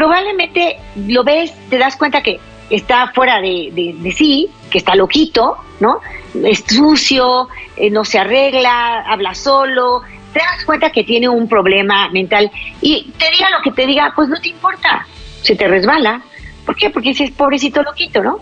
probablemente 0.00 0.78
lo 1.08 1.22
ves, 1.24 1.52
te 1.68 1.76
das 1.76 1.94
cuenta 1.94 2.22
que 2.22 2.40
está 2.70 3.12
fuera 3.12 3.38
de, 3.42 4.14
sí, 4.16 4.48
que 4.70 4.78
está 4.78 4.94
loquito, 4.94 5.58
¿no? 5.78 6.00
Es 6.42 6.64
sucio, 6.66 7.48
eh, 7.76 7.90
no 7.90 8.06
se 8.06 8.18
arregla, 8.18 9.02
habla 9.06 9.34
solo, 9.34 10.00
te 10.32 10.38
das 10.38 10.64
cuenta 10.64 10.90
que 10.90 11.04
tiene 11.04 11.28
un 11.28 11.46
problema 11.46 12.08
mental 12.08 12.50
y 12.80 13.12
te 13.18 13.30
diga 13.30 13.50
lo 13.50 13.60
que 13.62 13.72
te 13.72 13.86
diga, 13.86 14.14
pues 14.16 14.30
no 14.30 14.40
te 14.40 14.48
importa, 14.48 15.06
se 15.42 15.54
te 15.54 15.68
resbala. 15.68 16.22
¿Por 16.64 16.76
qué? 16.76 16.88
Porque 16.88 17.10
ese 17.10 17.24
es 17.24 17.30
pobrecito 17.32 17.82
loquito, 17.82 18.22
¿no? 18.22 18.38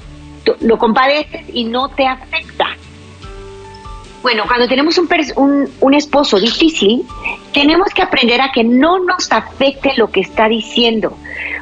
Lo 0.61 0.79
compadeces 0.79 1.45
y 1.53 1.65
no 1.65 1.89
te 1.89 2.07
afecta. 2.07 2.69
Bueno, 4.23 4.45
cuando 4.47 4.67
tenemos 4.67 4.99
un, 4.99 5.71
un, 5.81 5.95
esposo 5.95 6.41
difícil, 6.41 7.05
tenemos 7.53 7.89
que 7.95 8.03
aprender 8.03 8.41
a 8.41 8.51
que 8.51 8.65
no 8.65 8.99
nos 8.99 9.31
afecte 9.31 9.93
lo 9.97 10.11
que 10.11 10.21
está 10.21 10.49
diciendo, 10.49 11.17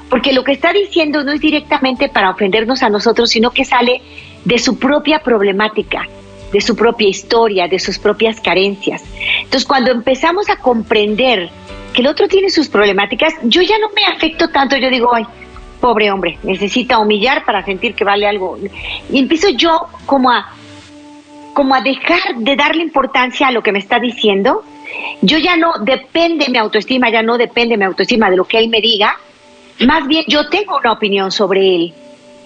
porque 0.08 0.32
lo 0.32 0.42
que 0.42 0.52
está 0.52 0.72
diciendo 0.72 1.22
no 1.22 1.32
es 1.32 1.40
directamente 1.40 2.08
para 2.08 2.30
ofendernos 2.30 2.82
a 2.82 2.88
nosotros, 2.88 3.30
sino 3.30 3.50
que 3.50 3.64
sale 3.64 4.00
de 4.44 4.58
su 4.58 4.78
propia 4.78 5.18
problemática, 5.18 6.08
de 6.52 6.60
su 6.62 6.74
propia 6.76 7.08
historia, 7.08 7.68
de 7.68 7.78
sus 7.78 7.98
propias 7.98 8.40
carencias. 8.40 9.02
Entonces, 9.42 9.66
cuando 9.66 9.90
empezamos 9.90 10.48
a 10.48 10.56
comprender 10.56 11.50
que 11.92 12.00
el 12.00 12.06
otro 12.06 12.26
tiene 12.26 12.48
sus 12.48 12.68
problemáticas, 12.68 13.34
yo 13.42 13.60
ya 13.60 13.78
no 13.78 13.88
me 13.90 14.04
afecto 14.04 14.48
tanto, 14.48 14.76
yo 14.76 14.88
digo, 14.88 15.14
ay, 15.14 15.26
pobre 15.80 16.10
hombre, 16.10 16.38
necesita 16.42 16.98
humillar 16.98 17.44
para 17.44 17.62
sentir 17.64 17.94
que 17.94 18.04
vale 18.04 18.26
algo. 18.26 18.56
Y 19.10 19.18
empiezo 19.18 19.50
yo 19.50 19.88
como 20.06 20.30
a 20.30 20.54
como 21.56 21.74
a 21.74 21.80
dejar 21.80 22.36
de 22.36 22.54
darle 22.54 22.82
importancia 22.82 23.48
a 23.48 23.50
lo 23.50 23.62
que 23.62 23.72
me 23.72 23.78
está 23.78 23.98
diciendo. 23.98 24.62
Yo 25.22 25.38
ya 25.38 25.56
no 25.56 25.72
depende 25.80 26.50
mi 26.50 26.58
autoestima, 26.58 27.08
ya 27.08 27.22
no 27.22 27.38
depende 27.38 27.78
mi 27.78 27.84
autoestima 27.86 28.28
de 28.28 28.36
lo 28.36 28.44
que 28.44 28.58
él 28.58 28.68
me 28.68 28.82
diga. 28.82 29.16
Más 29.86 30.06
bien 30.06 30.24
yo 30.28 30.50
tengo 30.50 30.76
una 30.76 30.92
opinión 30.92 31.32
sobre 31.32 31.76
él 31.76 31.94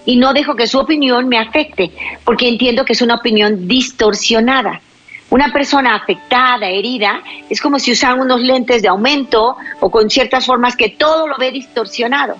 y 0.05 0.15
no 0.15 0.31
dejo 0.31 0.55
que 0.55 0.65
su 0.65 0.79
opinión 0.79 1.27
me 1.27 1.37
afecte, 1.37 1.91
porque 2.23 2.47
entiendo 2.47 2.85
que 2.85 2.93
es 2.93 3.01
una 3.01 3.15
opinión 3.15 3.67
distorsionada. 3.67 4.79
Una 5.29 5.51
persona 5.51 5.93
afectada, 5.93 6.69
herida, 6.69 7.21
es 7.49 7.59
como 7.59 7.79
si 7.79 7.91
usara 7.91 8.15
unos 8.15 8.39
lentes 8.39 8.81
de 8.81 8.87
aumento 8.87 9.57
o 9.81 9.91
con 9.91 10.09
ciertas 10.09 10.45
formas 10.45 10.77
que 10.77 10.87
todo 10.87 11.27
lo 11.27 11.37
ve 11.37 11.51
distorsionado. 11.51 12.37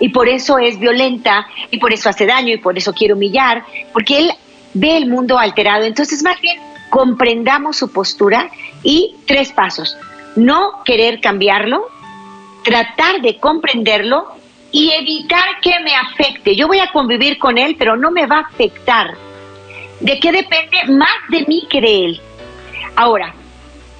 Y 0.00 0.08
por 0.08 0.30
eso 0.30 0.58
es 0.58 0.78
violenta, 0.78 1.46
y 1.70 1.78
por 1.78 1.92
eso 1.92 2.08
hace 2.08 2.24
daño, 2.24 2.54
y 2.54 2.58
por 2.58 2.78
eso 2.78 2.94
quiere 2.94 3.12
humillar, 3.12 3.64
porque 3.92 4.18
él 4.18 4.32
ve 4.76 4.96
el 4.96 5.06
mundo 5.06 5.38
alterado. 5.38 5.84
Entonces, 5.84 6.22
más 6.22 6.40
bien, 6.40 6.58
comprendamos 6.90 7.76
su 7.76 7.90
postura 7.92 8.50
y 8.82 9.16
tres 9.26 9.52
pasos. 9.52 9.96
No 10.36 10.82
querer 10.84 11.20
cambiarlo, 11.20 11.88
tratar 12.64 13.20
de 13.22 13.38
comprenderlo 13.38 14.26
y 14.70 14.90
evitar 14.92 15.60
que 15.62 15.80
me 15.80 15.94
afecte. 15.94 16.54
Yo 16.54 16.68
voy 16.68 16.80
a 16.80 16.92
convivir 16.92 17.38
con 17.38 17.58
él, 17.58 17.76
pero 17.78 17.96
no 17.96 18.10
me 18.10 18.26
va 18.26 18.38
a 18.38 18.40
afectar. 18.40 19.14
¿De 20.00 20.20
qué 20.20 20.30
depende 20.30 20.78
más 20.88 21.16
de 21.30 21.44
mí 21.46 21.66
que 21.70 21.80
de 21.80 22.04
él? 22.04 22.20
Ahora, 22.96 23.34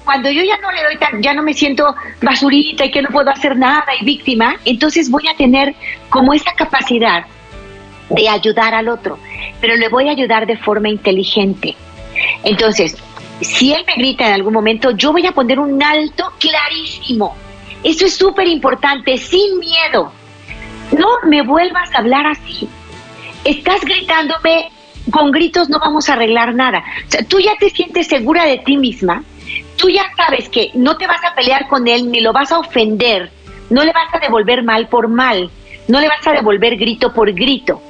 cuando 0.05 0.29
yo 0.29 0.43
ya 0.43 0.57
no 0.57 0.71
le 0.71 0.83
doy 0.83 0.97
tan, 0.97 1.21
ya 1.21 1.33
no 1.33 1.41
me 1.41 1.53
siento 1.53 1.95
basurita 2.21 2.85
y 2.85 2.91
que 2.91 3.01
no 3.01 3.09
puedo 3.09 3.29
hacer 3.31 3.57
nada 3.57 3.87
y 3.99 4.05
víctima, 4.05 4.57
entonces 4.63 5.09
voy 5.09 5.27
a 5.27 5.35
tener 5.35 5.75
como 6.09 6.33
esa 6.33 6.53
capacidad 6.53 7.25
de 8.09 8.29
ayudar 8.29 8.73
al 8.73 8.87
otro, 8.87 9.19
pero 9.59 9.75
le 9.75 9.89
voy 9.89 10.07
a 10.07 10.11
ayudar 10.11 10.45
de 10.45 10.57
forma 10.57 10.89
inteligente. 10.89 11.75
Entonces, 12.43 12.97
si 13.41 13.73
él 13.73 13.83
me 13.85 13.93
grita 13.95 14.27
en 14.27 14.33
algún 14.33 14.53
momento, 14.53 14.91
yo 14.91 15.11
voy 15.11 15.25
a 15.25 15.31
poner 15.31 15.59
un 15.59 15.81
alto 15.81 16.31
clarísimo. 16.39 17.35
Eso 17.83 18.05
es 18.05 18.15
súper 18.15 18.47
importante, 18.47 19.17
sin 19.17 19.59
miedo. 19.59 20.11
No 20.97 21.07
me 21.25 21.41
vuelvas 21.41 21.93
a 21.93 21.99
hablar 21.99 22.25
así. 22.25 22.67
Estás 23.43 23.81
gritándome, 23.81 24.71
con 25.11 25.31
gritos 25.31 25.69
no 25.69 25.79
vamos 25.79 26.09
a 26.09 26.13
arreglar 26.13 26.55
nada. 26.55 26.83
O 27.07 27.11
sea, 27.11 27.23
tú 27.23 27.39
ya 27.39 27.55
te 27.59 27.69
sientes 27.69 28.07
segura 28.07 28.45
de 28.45 28.57
ti 28.59 28.77
misma, 28.77 29.23
tú 29.77 29.89
ya 29.89 30.03
sabes 30.15 30.49
que 30.49 30.71
no 30.73 30.97
te 30.97 31.07
vas 31.07 31.23
a 31.23 31.35
pelear 31.35 31.67
con 31.67 31.87
él 31.87 32.11
ni 32.11 32.19
lo 32.19 32.33
vas 32.33 32.51
a 32.51 32.59
ofender, 32.59 33.31
no 33.69 33.83
le 33.83 33.93
vas 33.93 34.13
a 34.13 34.19
devolver 34.19 34.63
mal 34.63 34.87
por 34.87 35.07
mal, 35.07 35.49
no 35.87 35.99
le 35.99 36.07
vas 36.07 36.25
a 36.25 36.33
devolver 36.33 36.77
grito 36.77 37.13
por 37.13 37.31
grito 37.31 37.81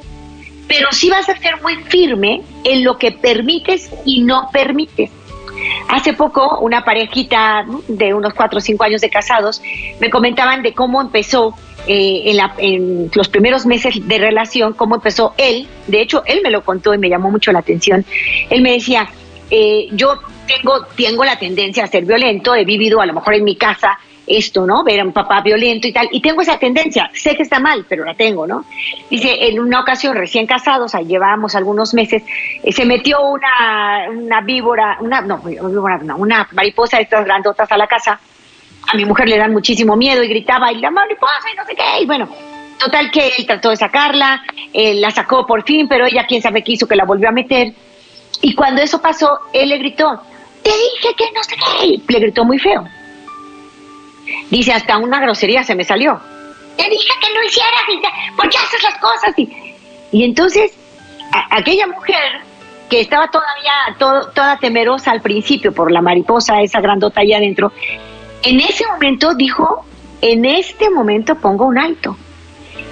pero 0.68 0.92
sí 0.92 1.10
vas 1.10 1.28
a 1.30 1.38
ser 1.38 1.62
muy 1.62 1.76
firme 1.84 2.42
en 2.64 2.84
lo 2.84 2.98
que 2.98 3.12
permites 3.12 3.90
y 4.06 4.22
no 4.22 4.50
permites. 4.52 5.12
Hace 5.90 6.14
poco 6.14 6.60
una 6.60 6.84
parejita 6.84 7.66
de 7.88 8.14
unos 8.14 8.34
cuatro 8.34 8.60
o 8.60 8.62
cinco 8.62 8.84
años 8.84 9.02
de 9.02 9.10
casados 9.10 9.62
me 10.00 10.10
comentaban 10.10 10.62
de 10.62 10.74
cómo 10.74 11.02
empezó 11.02 11.56
eh, 11.88 12.38
en, 12.58 13.10
los 13.14 13.30
primeros 13.30 13.66
meses 13.66 13.96
de 14.08 14.18
relación, 14.18 14.74
cómo 14.74 14.96
empezó 14.96 15.34
él. 15.38 15.68
De 15.88 16.02
hecho, 16.02 16.24
él 16.26 16.42
me 16.44 16.52
lo 16.52 16.64
contó 16.64 16.94
y 16.94 16.98
me 16.98 17.10
llamó 17.10 17.32
mucho 17.32 17.52
la 17.52 17.60
atención. 17.60 18.06
Él 18.50 18.62
me 18.62 18.74
decía, 18.74 19.10
eh, 19.50 19.88
yo 19.92 20.20
tengo, 20.48 20.86
tengo 20.96 21.24
la 21.24 21.38
tendencia 21.38 21.84
a 21.84 21.88
ser 21.88 22.06
violento, 22.06 22.56
he 22.56 22.66
vivido 22.66 23.02
a 23.02 23.06
lo 23.06 23.14
mejor 23.14 23.36
en 23.36 23.44
mi 23.44 23.56
casa 23.56 24.00
esto, 24.28 24.66
¿no? 24.66 24.84
Ver 24.84 25.00
a 25.00 25.06
un 25.06 25.14
papá 25.14 25.42
violento 25.42 25.88
y 25.88 25.94
tal. 25.94 26.10
Y 26.12 26.22
tengo 26.22 26.42
esa 26.42 26.60
tendencia, 26.60 27.10
sé 27.14 27.36
que 27.36 27.44
está 27.44 27.60
mal, 27.60 27.86
pero 27.88 28.04
la 28.04 28.14
tengo, 28.14 28.46
¿no? 28.46 28.66
Dice, 29.10 29.48
en 29.48 29.60
una 29.60 29.80
ocasión 29.80 30.16
recién 30.16 30.46
casados, 30.46 30.94
ahí 30.96 31.06
llevábamos 31.06 31.56
algunos 31.56 31.94
meses, 31.94 32.24
eh, 32.64 32.74
se 32.74 32.86
metió 32.86 33.22
una, 33.22 34.10
una 34.10 34.42
víbora, 34.42 34.98
una, 35.00 35.22
no, 35.22 35.42
una 36.18 36.48
mariposa 36.52 36.98
de 36.98 37.04
estas 37.04 37.24
grandotas 37.24 37.72
a 37.72 37.78
la 37.78 37.88
casa 37.88 38.20
a 38.90 38.96
mi 38.96 39.06
mujer 39.06 39.28
le 39.28 39.38
dan 39.38 39.52
muchísimo 39.52 39.96
miedo 39.96 40.24
y 40.24 40.30
gritaba, 40.30 40.72
y 40.72 40.80
la 40.80 40.90
mariposa, 40.90 41.52
y 41.54 41.58
no 41.58 41.66
sé 41.66 41.76
qué, 41.76 42.04
y 42.04 42.06
bueno, 42.06 42.30
total 42.80 43.12
que 43.12 43.34
él 43.38 43.46
trató 43.46 43.70
de 43.70 43.76
sacarla, 43.76 44.42
la 44.74 45.12
sacó 45.12 45.46
por 45.46 45.64
fin, 45.64 45.88
pero 45.90 46.06
ella 46.06 46.26
quién 46.26 46.42
sabe 46.42 46.64
qué 46.64 46.74
hizo, 46.74 46.88
que 46.88 46.96
la 46.96 47.04
volvió 47.04 47.28
a 47.28 47.34
meter. 47.34 47.74
Y 48.42 48.56
cuando 48.56 48.82
eso 48.82 49.02
pasó, 49.02 49.40
él 49.52 49.70
le 49.70 49.78
gritó, 49.78 50.22
te 50.64 50.70
dije 50.70 51.16
que 51.16 51.32
no 51.32 51.44
sé 51.44 51.56
qué, 51.56 52.14
le 52.14 52.20
gritó 52.20 52.46
muy 52.46 52.60
feo. 52.60 52.88
Dice, 54.50 54.74
hasta 54.74 54.98
una 54.98 55.20
grosería 55.20 55.64
se 55.64 55.76
me 55.76 55.84
salió. 55.84 56.20
Te 56.76 56.90
dije 56.90 57.10
que 57.22 57.34
no 57.34 57.44
hicieras, 57.44 58.14
¿por 58.36 58.50
qué 58.50 58.58
haces 58.58 58.84
las 58.84 58.98
cosas? 59.00 59.34
Y, 59.38 59.50
y 60.12 60.24
entonces, 60.24 60.74
aquella 61.50 61.88
mujer 61.88 62.42
que 62.90 63.02
estaba 63.02 63.30
todavía 63.30 64.32
toda 64.34 64.58
temerosa 64.60 65.12
al 65.12 65.22
principio 65.22 65.74
por 65.74 65.92
la 65.92 66.02
mariposa, 66.02 66.62
esa 66.62 66.80
grandota 66.80 67.22
ahí 67.22 67.34
adentro, 67.34 67.72
en 68.44 68.60
ese 68.60 68.86
momento 68.88 69.34
dijo, 69.34 69.86
en 70.22 70.46
este 70.46 70.90
momento 70.90 71.36
pongo 71.36 71.66
un 71.66 71.78
alto. 71.78 72.18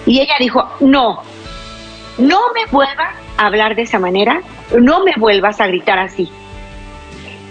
Y 0.06 0.20
ella 0.20 0.36
dijo, 0.40 0.68
no, 0.82 1.22
no 2.18 2.40
me 2.54 2.66
vuelvas 2.72 3.16
a 3.38 3.46
hablar 3.46 3.76
de 3.76 3.84
esa 3.84 4.00
manera, 4.00 4.42
no 4.80 5.04
me 5.04 5.14
vuelvas 5.18 5.60
a 5.62 5.68
gritar 5.68 6.00
así. 6.00 6.30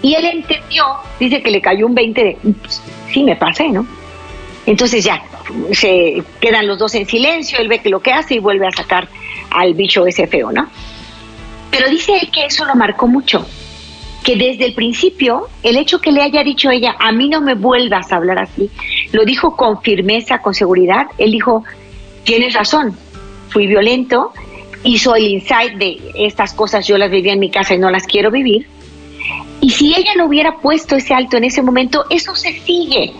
Y 0.05 0.13
él 0.13 0.23
entendió, 0.25 0.85
dice 1.19 1.41
que 1.41 1.49
le 1.49 1.59
cayó 1.59 1.87
un 1.87 1.95
20 1.95 2.23
de, 2.23 2.37
sí 3.11 3.23
me 3.23 3.35
pasé, 3.35 3.69
¿no? 3.69 3.87
Entonces 4.67 5.03
ya, 5.03 5.23
se 5.71 6.21
quedan 6.39 6.67
los 6.67 6.77
dos 6.77 6.93
en 6.93 7.07
silencio, 7.07 7.57
él 7.57 7.67
ve 7.67 7.79
que 7.79 7.89
lo 7.89 8.01
que 8.01 8.13
hace 8.13 8.35
y 8.35 8.39
vuelve 8.39 8.67
a 8.67 8.71
sacar 8.71 9.07
al 9.49 9.73
bicho 9.73 10.05
ese 10.05 10.27
feo, 10.27 10.51
¿no? 10.51 10.69
Pero 11.71 11.89
dice 11.89 12.19
él 12.21 12.29
que 12.29 12.45
eso 12.45 12.65
lo 12.65 12.75
marcó 12.75 13.07
mucho, 13.07 13.47
que 14.23 14.35
desde 14.35 14.65
el 14.65 14.75
principio 14.75 15.47
el 15.63 15.75
hecho 15.75 15.99
que 15.99 16.11
le 16.11 16.21
haya 16.21 16.43
dicho 16.43 16.69
ella, 16.69 16.95
a 16.99 17.11
mí 17.11 17.27
no 17.27 17.41
me 17.41 17.55
vuelvas 17.55 18.11
a 18.11 18.17
hablar 18.17 18.37
así, 18.37 18.69
lo 19.11 19.25
dijo 19.25 19.57
con 19.57 19.81
firmeza, 19.81 20.39
con 20.39 20.53
seguridad, 20.53 21.07
él 21.17 21.31
dijo, 21.31 21.63
tienes 22.23 22.53
razón, 22.53 22.95
fui 23.49 23.65
violento, 23.65 24.33
hizo 24.83 25.15
el 25.15 25.25
insight 25.25 25.73
de 25.79 26.11
estas 26.13 26.53
cosas 26.53 26.85
yo 26.85 26.95
las 26.99 27.09
vivía 27.09 27.33
en 27.33 27.39
mi 27.39 27.49
casa 27.49 27.73
y 27.73 27.79
no 27.79 27.89
las 27.89 28.05
quiero 28.05 28.29
vivir. 28.29 28.67
Y 29.61 29.69
si 29.69 29.95
ella 29.95 30.11
no 30.15 30.25
hubiera 30.25 30.57
puesto 30.57 30.95
ese 30.95 31.13
alto 31.13 31.37
en 31.37 31.45
ese 31.45 31.61
momento, 31.61 32.05
eso 32.09 32.35
se 32.35 32.53
sigue. 32.59 33.13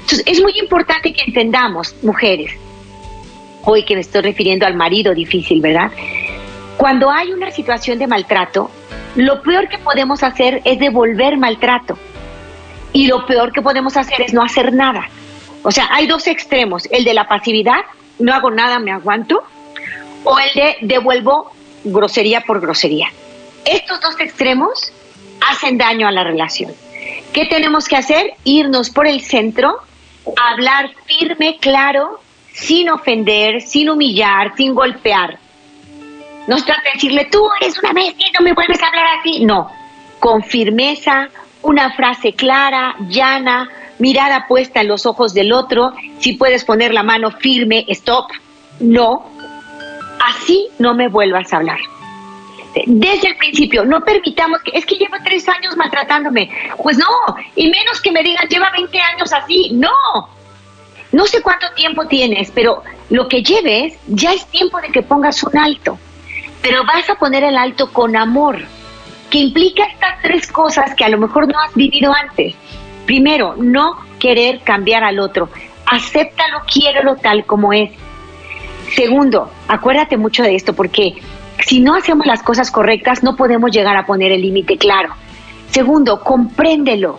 Entonces 0.00 0.22
es 0.26 0.40
muy 0.40 0.52
importante 0.58 1.12
que 1.12 1.22
entendamos, 1.22 1.94
mujeres, 2.02 2.52
hoy 3.64 3.84
que 3.84 3.94
me 3.94 4.00
estoy 4.00 4.22
refiriendo 4.22 4.66
al 4.66 4.74
marido 4.74 5.14
difícil, 5.14 5.60
¿verdad? 5.60 5.90
Cuando 6.76 7.10
hay 7.10 7.32
una 7.32 7.50
situación 7.50 7.98
de 7.98 8.06
maltrato, 8.06 8.70
lo 9.16 9.42
peor 9.42 9.68
que 9.68 9.78
podemos 9.78 10.22
hacer 10.22 10.60
es 10.64 10.78
devolver 10.78 11.38
maltrato. 11.38 11.98
Y 12.92 13.06
lo 13.06 13.26
peor 13.26 13.52
que 13.52 13.62
podemos 13.62 13.96
hacer 13.96 14.22
es 14.22 14.32
no 14.32 14.42
hacer 14.42 14.72
nada. 14.72 15.08
O 15.62 15.72
sea, 15.72 15.88
hay 15.90 16.06
dos 16.06 16.26
extremos, 16.26 16.86
el 16.90 17.04
de 17.04 17.14
la 17.14 17.26
pasividad, 17.26 17.80
no 18.18 18.32
hago 18.32 18.50
nada, 18.50 18.78
me 18.78 18.92
aguanto, 18.92 19.42
o 20.24 20.38
el 20.38 20.54
de 20.54 20.76
devuelvo 20.82 21.50
grosería 21.84 22.42
por 22.42 22.60
grosería. 22.60 23.08
Estos 23.64 24.00
dos 24.00 24.20
extremos 24.20 24.92
hacen 25.40 25.78
daño 25.78 26.08
a 26.08 26.12
la 26.12 26.24
relación. 26.24 26.72
¿Qué 27.32 27.46
tenemos 27.46 27.86
que 27.88 27.96
hacer? 27.96 28.34
Irnos 28.44 28.90
por 28.90 29.06
el 29.06 29.20
centro, 29.20 29.78
hablar 30.36 30.90
firme, 31.06 31.58
claro, 31.60 32.20
sin 32.52 32.88
ofender, 32.88 33.60
sin 33.60 33.90
humillar, 33.90 34.54
sin 34.56 34.74
golpear. 34.74 35.38
No 36.46 36.58
se 36.58 36.64
trata 36.64 36.82
de 36.84 36.90
decirle, 36.94 37.28
tú 37.30 37.44
eres 37.60 37.78
una 37.78 37.92
bestia 37.92 38.26
no 38.38 38.44
me 38.44 38.52
vuelves 38.52 38.82
a 38.82 38.86
hablar 38.86 39.04
así. 39.18 39.44
No, 39.44 39.70
con 40.18 40.42
firmeza, 40.42 41.28
una 41.62 41.92
frase 41.92 42.32
clara, 42.32 42.94
llana, 43.08 43.68
mirada 43.98 44.46
puesta 44.46 44.80
en 44.80 44.88
los 44.88 45.06
ojos 45.06 45.34
del 45.34 45.52
otro. 45.52 45.92
Si 46.18 46.34
puedes 46.34 46.64
poner 46.64 46.94
la 46.94 47.02
mano 47.02 47.30
firme, 47.30 47.84
stop, 47.88 48.30
no. 48.80 49.26
Así 50.24 50.68
no 50.78 50.94
me 50.94 51.08
vuelvas 51.08 51.52
a 51.52 51.56
hablar. 51.56 51.78
Desde 52.84 53.28
el 53.28 53.36
principio, 53.36 53.84
no 53.84 54.02
permitamos 54.02 54.60
que, 54.62 54.76
es 54.76 54.84
que 54.84 54.96
lleva 54.96 55.18
tres 55.24 55.48
años 55.48 55.76
maltratándome. 55.76 56.50
Pues 56.82 56.98
no, 56.98 57.06
y 57.54 57.70
menos 57.70 58.00
que 58.02 58.12
me 58.12 58.22
digan, 58.22 58.46
lleva 58.48 58.70
20 58.70 59.00
años 59.00 59.32
así. 59.32 59.70
No, 59.72 59.90
no 61.12 61.24
sé 61.24 61.40
cuánto 61.40 61.66
tiempo 61.74 62.06
tienes, 62.06 62.50
pero 62.50 62.82
lo 63.08 63.28
que 63.28 63.42
lleves, 63.42 63.98
ya 64.08 64.32
es 64.32 64.46
tiempo 64.46 64.80
de 64.80 64.88
que 64.88 65.02
pongas 65.02 65.42
un 65.42 65.56
alto. 65.56 65.98
Pero 66.60 66.84
vas 66.84 67.08
a 67.08 67.14
poner 67.14 67.44
el 67.44 67.56
alto 67.56 67.92
con 67.92 68.16
amor, 68.16 68.58
que 69.30 69.38
implica 69.38 69.84
estas 69.84 70.20
tres 70.22 70.50
cosas 70.50 70.94
que 70.94 71.04
a 71.04 71.08
lo 71.08 71.18
mejor 71.18 71.48
no 71.48 71.58
has 71.58 71.74
vivido 71.74 72.12
antes. 72.12 72.54
Primero, 73.06 73.54
no 73.56 73.96
querer 74.18 74.60
cambiar 74.60 75.04
al 75.04 75.18
otro. 75.18 75.48
Acéptalo, 75.86 76.62
quiérelo 76.70 77.16
tal 77.16 77.46
como 77.46 77.72
es. 77.72 77.90
Segundo, 78.94 79.50
acuérdate 79.68 80.16
mucho 80.16 80.42
de 80.42 80.54
esto 80.54 80.74
porque 80.74 81.14
si 81.64 81.80
no 81.80 81.94
hacemos 81.94 82.26
las 82.26 82.42
cosas 82.42 82.70
correctas 82.70 83.22
no 83.22 83.36
podemos 83.36 83.70
llegar 83.70 83.96
a 83.96 84.06
poner 84.06 84.32
el 84.32 84.42
límite 84.42 84.76
claro. 84.76 85.14
Segundo, 85.70 86.20
compréndelo 86.20 87.18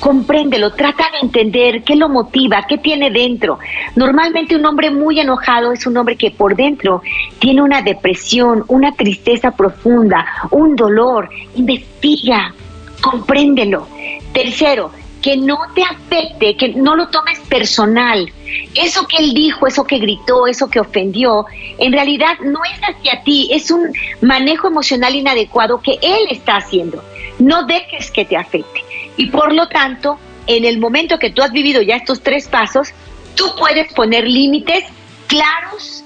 compréndelo, 0.00 0.72
trata 0.72 1.04
de 1.12 1.26
entender 1.26 1.82
qué 1.82 1.96
lo 1.96 2.08
motiva, 2.08 2.64
qué 2.68 2.78
tiene 2.78 3.10
dentro. 3.10 3.58
Normalmente 3.94 4.56
un 4.56 4.64
hombre 4.64 4.90
muy 4.90 5.18
enojado 5.20 5.72
es 5.72 5.86
un 5.86 5.96
hombre 5.96 6.16
que 6.16 6.30
por 6.30 6.56
dentro 6.56 7.02
tiene 7.38 7.62
una 7.62 7.82
depresión, 7.82 8.64
una 8.68 8.92
tristeza 8.92 9.52
profunda, 9.52 10.26
un 10.50 10.76
dolor. 10.76 11.28
Investiga, 11.54 12.54
compréndelo. 13.00 13.88
Tercero, 14.32 14.90
que 15.22 15.36
no 15.36 15.58
te 15.74 15.82
afecte, 15.82 16.56
que 16.56 16.68
no 16.68 16.94
lo 16.94 17.08
tomes 17.08 17.38
personal. 17.40 18.32
Eso 18.74 19.06
que 19.06 19.16
él 19.18 19.34
dijo, 19.34 19.66
eso 19.66 19.84
que 19.84 19.98
gritó, 19.98 20.46
eso 20.46 20.68
que 20.68 20.80
ofendió, 20.80 21.46
en 21.78 21.92
realidad 21.92 22.38
no 22.40 22.60
es 22.64 22.78
hacia 22.80 23.22
ti, 23.22 23.48
es 23.50 23.70
un 23.70 23.92
manejo 24.20 24.68
emocional 24.68 25.14
inadecuado 25.14 25.80
que 25.80 25.98
él 26.02 26.28
está 26.30 26.56
haciendo. 26.56 27.02
No 27.38 27.66
dejes 27.66 28.10
que 28.10 28.24
te 28.24 28.36
afecte. 28.36 28.84
Y 29.16 29.26
por 29.26 29.52
lo 29.52 29.68
tanto, 29.68 30.18
en 30.46 30.64
el 30.64 30.78
momento 30.78 31.18
que 31.18 31.30
tú 31.30 31.42
has 31.42 31.52
vivido 31.52 31.82
ya 31.82 31.96
estos 31.96 32.22
tres 32.22 32.48
pasos, 32.48 32.92
tú 33.34 33.44
puedes 33.58 33.92
poner 33.92 34.26
límites 34.26 34.84
claros, 35.26 36.04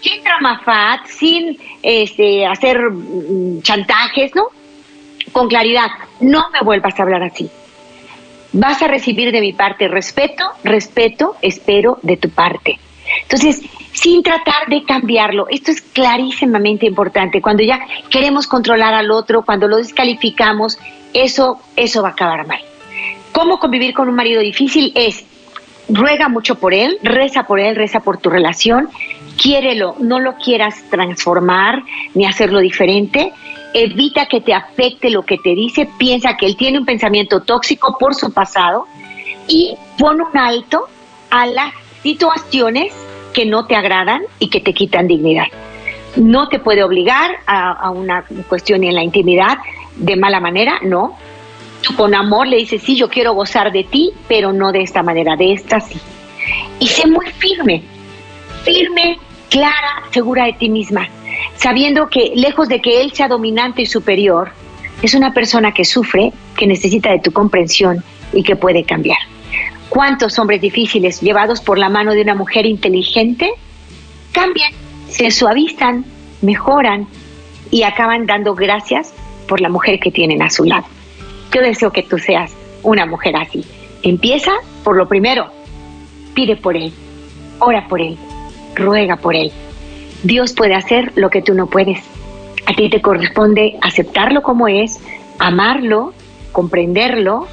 sin 0.00 0.22
tramafat, 0.22 1.06
sin 1.06 1.58
este, 1.82 2.46
hacer 2.46 2.90
mm, 2.90 3.62
chantajes, 3.62 4.34
¿no? 4.34 4.46
Con 5.30 5.48
claridad, 5.48 5.88
no 6.20 6.50
me 6.50 6.60
vuelvas 6.60 6.98
a 6.98 7.02
hablar 7.02 7.22
así. 7.22 7.50
Vas 8.52 8.82
a 8.82 8.88
recibir 8.88 9.32
de 9.32 9.40
mi 9.40 9.52
parte 9.52 9.88
respeto, 9.88 10.44
respeto, 10.62 11.36
espero 11.40 11.98
de 12.02 12.16
tu 12.16 12.30
parte. 12.30 12.78
Entonces, 13.22 13.62
sin 13.92 14.22
tratar 14.22 14.68
de 14.68 14.84
cambiarlo, 14.84 15.46
esto 15.48 15.70
es 15.70 15.80
clarísimamente 15.80 16.86
importante. 16.86 17.40
Cuando 17.40 17.62
ya 17.62 17.80
queremos 18.10 18.46
controlar 18.46 18.94
al 18.94 19.10
otro, 19.10 19.42
cuando 19.42 19.68
lo 19.68 19.76
descalificamos, 19.76 20.78
eso, 21.12 21.60
eso 21.76 22.02
va 22.02 22.10
a 22.10 22.12
acabar 22.12 22.46
mal. 22.46 22.60
¿Cómo 23.32 23.58
convivir 23.58 23.94
con 23.94 24.08
un 24.08 24.14
marido 24.14 24.40
difícil? 24.40 24.92
Es 24.94 25.24
ruega 25.88 26.28
mucho 26.28 26.56
por 26.56 26.74
él, 26.74 26.98
reza 27.02 27.44
por 27.44 27.60
él, 27.60 27.76
reza 27.76 28.00
por 28.00 28.18
tu 28.18 28.30
relación, 28.30 28.88
quiérelo, 29.40 29.96
no 29.98 30.20
lo 30.20 30.36
quieras 30.36 30.82
transformar 30.90 31.82
ni 32.14 32.26
hacerlo 32.26 32.60
diferente, 32.60 33.32
evita 33.74 34.26
que 34.26 34.40
te 34.40 34.54
afecte 34.54 35.10
lo 35.10 35.22
que 35.22 35.38
te 35.38 35.54
dice, 35.54 35.88
piensa 35.98 36.36
que 36.36 36.46
él 36.46 36.56
tiene 36.56 36.78
un 36.78 36.84
pensamiento 36.84 37.40
tóxico 37.42 37.96
por 37.98 38.14
su 38.14 38.32
pasado 38.32 38.86
y 39.48 39.74
pon 39.98 40.20
un 40.20 40.36
alto 40.36 40.88
a 41.30 41.46
las 41.46 41.72
situaciones 42.02 42.92
que 43.32 43.46
no 43.46 43.66
te 43.66 43.74
agradan 43.74 44.22
y 44.38 44.48
que 44.48 44.60
te 44.60 44.74
quitan 44.74 45.06
dignidad. 45.06 45.46
No 46.16 46.48
te 46.48 46.58
puede 46.58 46.84
obligar 46.84 47.30
a, 47.46 47.90
una 47.90 48.24
cuestión 48.48 48.84
en 48.84 48.94
la 48.94 49.02
intimidad, 49.02 49.58
de 49.96 50.16
mala 50.16 50.40
manera, 50.40 50.78
no. 50.82 51.16
Tú 51.80 51.96
con 51.96 52.14
amor 52.14 52.46
le 52.46 52.58
dices, 52.58 52.82
sí, 52.82 52.96
yo 52.96 53.08
quiero 53.08 53.32
gozar 53.32 53.72
de 53.72 53.84
ti, 53.84 54.12
pero 54.28 54.52
no 54.52 54.72
de 54.72 54.82
esta 54.82 55.02
manera, 55.02 55.36
de 55.36 55.52
esta 55.52 55.80
sí. 55.80 55.98
Y 56.78 56.88
sé 56.88 57.06
muy 57.06 57.26
firme, 57.26 57.82
firme, 58.62 59.18
clara, 59.48 60.02
segura 60.10 60.44
de 60.44 60.52
ti 60.54 60.68
misma, 60.68 61.08
sabiendo 61.62 62.08
que 62.08 62.32
lejos 62.34 62.68
de 62.68 62.80
que 62.80 63.00
él 63.00 63.12
sea 63.12 63.28
dominante 63.28 63.82
y 63.82 63.86
superior, 63.86 64.50
es 65.00 65.14
una 65.14 65.32
persona 65.32 65.72
que 65.72 65.84
sufre, 65.84 66.32
que 66.56 66.66
necesita 66.66 67.10
de 67.10 67.20
tu 67.20 67.32
comprensión 67.32 68.02
y 68.32 68.42
que 68.42 68.56
puede 68.56 68.84
cambiar. 68.84 69.18
¿Cuántos 69.88 70.38
hombres 70.38 70.60
difíciles 70.60 71.20
llevados 71.20 71.60
por 71.60 71.78
la 71.78 71.88
mano 71.88 72.14
de 72.14 72.22
una 72.22 72.34
mujer 72.34 72.66
inteligente 72.66 73.50
cambian, 74.32 74.72
se 75.08 75.30
suavizan, 75.30 76.04
mejoran 76.40 77.06
y 77.70 77.84
acaban 77.84 78.26
dando 78.26 78.54
gracias 78.54 79.12
por 79.46 79.60
la 79.60 79.68
mujer 79.68 80.00
que 80.00 80.10
tienen 80.10 80.42
a 80.42 80.50
su 80.50 80.64
lado. 80.64 80.86
Yo 81.54 81.60
deseo 81.60 81.92
que 81.92 82.02
tú 82.02 82.18
seas 82.18 82.52
una 82.82 83.06
mujer 83.06 83.36
así. 83.36 83.64
Empieza 84.02 84.52
por 84.82 84.96
lo 84.96 85.06
primero, 85.06 85.46
pide 86.34 86.56
por 86.56 86.76
él, 86.76 86.92
ora 87.60 87.86
por 87.86 88.00
él, 88.00 88.16
ruega 88.74 89.16
por 89.16 89.36
él. 89.36 89.52
Dios 90.22 90.52
puede 90.52 90.74
hacer 90.74 91.12
lo 91.16 91.30
que 91.30 91.42
tú 91.42 91.54
no 91.54 91.66
puedes. 91.66 91.98
A 92.66 92.74
ti 92.74 92.88
te 92.88 93.02
corresponde 93.02 93.76
aceptarlo 93.82 94.42
como 94.42 94.68
es, 94.68 95.00
amarlo, 95.38 96.14
comprenderlo, 96.52 97.48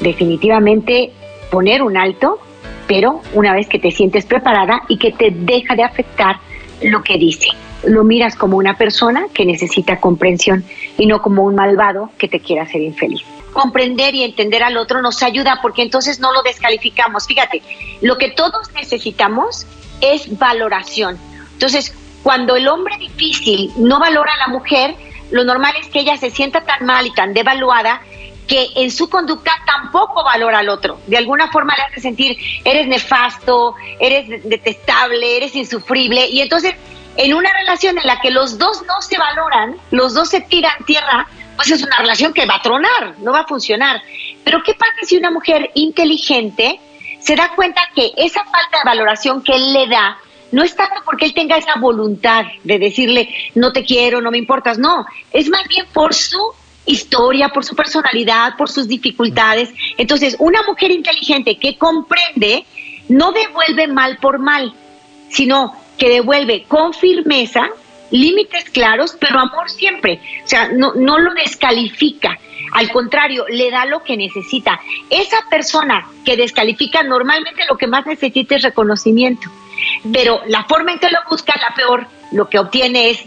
definitivamente 0.00 1.12
poner 1.50 1.82
un 1.82 1.96
alto, 1.96 2.38
pero 2.86 3.22
una 3.32 3.54
vez 3.54 3.68
que 3.68 3.78
te 3.78 3.90
sientes 3.90 4.26
preparada 4.26 4.82
y 4.88 4.98
que 4.98 5.12
te 5.12 5.30
deja 5.30 5.76
de 5.76 5.82
afectar 5.82 6.36
lo 6.82 7.02
que 7.02 7.16
dice. 7.16 7.48
Lo 7.84 8.04
miras 8.04 8.36
como 8.36 8.58
una 8.58 8.76
persona 8.76 9.26
que 9.32 9.46
necesita 9.46 10.00
comprensión 10.00 10.64
y 10.98 11.06
no 11.06 11.22
como 11.22 11.44
un 11.44 11.54
malvado 11.54 12.10
que 12.18 12.28
te 12.28 12.40
quiera 12.40 12.64
hacer 12.64 12.82
infeliz. 12.82 13.22
Comprender 13.54 14.14
y 14.14 14.22
entender 14.22 14.62
al 14.62 14.76
otro 14.76 15.00
nos 15.00 15.22
ayuda 15.22 15.60
porque 15.62 15.82
entonces 15.82 16.20
no 16.20 16.32
lo 16.32 16.42
descalificamos. 16.42 17.26
Fíjate, 17.26 17.62
lo 18.02 18.18
que 18.18 18.30
todos 18.30 18.70
necesitamos 18.74 19.66
es 20.02 20.38
valoración. 20.38 21.18
Entonces, 21.52 21.94
cuando 22.22 22.56
el 22.56 22.68
hombre 22.68 22.96
difícil 22.98 23.72
no 23.76 23.98
valora 23.98 24.34
a 24.34 24.38
la 24.38 24.48
mujer, 24.48 24.94
lo 25.30 25.44
normal 25.44 25.74
es 25.80 25.88
que 25.88 26.00
ella 26.00 26.16
se 26.16 26.30
sienta 26.30 26.62
tan 26.62 26.84
mal 26.84 27.06
y 27.06 27.12
tan 27.12 27.32
devaluada 27.32 28.02
que 28.46 28.68
en 28.74 28.90
su 28.90 29.08
conducta 29.08 29.52
tampoco 29.64 30.24
valora 30.24 30.58
al 30.58 30.68
otro. 30.68 31.00
De 31.06 31.16
alguna 31.16 31.52
forma 31.52 31.76
le 31.76 31.84
hace 31.84 32.00
sentir, 32.00 32.36
eres 32.64 32.88
nefasto, 32.88 33.76
eres 34.00 34.42
detestable, 34.42 35.36
eres 35.36 35.54
insufrible. 35.54 36.26
Y 36.28 36.40
entonces, 36.40 36.74
en 37.16 37.32
una 37.32 37.52
relación 37.52 37.96
en 37.96 38.06
la 38.06 38.20
que 38.20 38.32
los 38.32 38.58
dos 38.58 38.82
no 38.88 39.00
se 39.02 39.16
valoran, 39.18 39.76
los 39.92 40.14
dos 40.14 40.30
se 40.30 40.40
tiran 40.40 40.84
tierra, 40.84 41.28
pues 41.54 41.70
es 41.70 41.82
una 41.84 41.96
relación 41.98 42.32
que 42.32 42.44
va 42.44 42.56
a 42.56 42.62
tronar, 42.62 43.14
no 43.18 43.32
va 43.32 43.40
a 43.40 43.46
funcionar. 43.46 44.02
Pero 44.42 44.64
¿qué 44.64 44.74
pasa 44.74 44.94
si 45.04 45.16
una 45.16 45.30
mujer 45.30 45.70
inteligente 45.74 46.80
se 47.20 47.36
da 47.36 47.52
cuenta 47.54 47.82
que 47.94 48.12
esa 48.16 48.42
falta 48.44 48.78
de 48.78 48.84
valoración 48.84 49.44
que 49.44 49.54
él 49.54 49.72
le 49.72 49.86
da 49.86 50.18
no 50.52 50.62
es 50.62 50.74
tanto 50.74 51.02
porque 51.04 51.26
él 51.26 51.34
tenga 51.34 51.56
esa 51.56 51.76
voluntad 51.78 52.44
de 52.64 52.78
decirle 52.78 53.28
no 53.54 53.72
te 53.72 53.84
quiero, 53.84 54.20
no 54.20 54.30
me 54.30 54.38
importas, 54.38 54.78
no, 54.78 55.06
es 55.32 55.48
más 55.48 55.66
bien 55.68 55.86
por 55.92 56.14
su 56.14 56.40
historia, 56.86 57.50
por 57.50 57.64
su 57.64 57.76
personalidad, 57.76 58.56
por 58.56 58.68
sus 58.68 58.88
dificultades. 58.88 59.70
Entonces, 59.96 60.36
una 60.38 60.62
mujer 60.62 60.90
inteligente 60.90 61.56
que 61.58 61.78
comprende 61.78 62.64
no 63.08 63.32
devuelve 63.32 63.86
mal 63.88 64.18
por 64.18 64.38
mal, 64.38 64.72
sino 65.28 65.74
que 65.98 66.08
devuelve 66.08 66.64
con 66.64 66.94
firmeza 66.94 67.68
límites 68.10 68.64
claros, 68.70 69.16
pero 69.20 69.38
amor 69.38 69.70
siempre. 69.70 70.20
O 70.44 70.48
sea, 70.48 70.68
no, 70.68 70.94
no 70.94 71.18
lo 71.18 71.32
descalifica. 71.34 72.38
Al 72.72 72.90
contrario, 72.90 73.44
le 73.48 73.70
da 73.70 73.84
lo 73.84 74.02
que 74.02 74.16
necesita. 74.16 74.80
Esa 75.08 75.38
persona 75.48 76.06
que 76.24 76.36
descalifica 76.36 77.02
normalmente 77.02 77.64
lo 77.68 77.76
que 77.76 77.86
más 77.86 78.06
necesita 78.06 78.56
es 78.56 78.62
reconocimiento. 78.62 79.50
Pero 80.12 80.40
la 80.46 80.64
forma 80.64 80.92
en 80.92 80.98
que 80.98 81.08
lo 81.10 81.18
busca, 81.30 81.54
la 81.60 81.74
peor, 81.74 82.06
lo 82.32 82.48
que 82.48 82.58
obtiene 82.58 83.10
es 83.10 83.24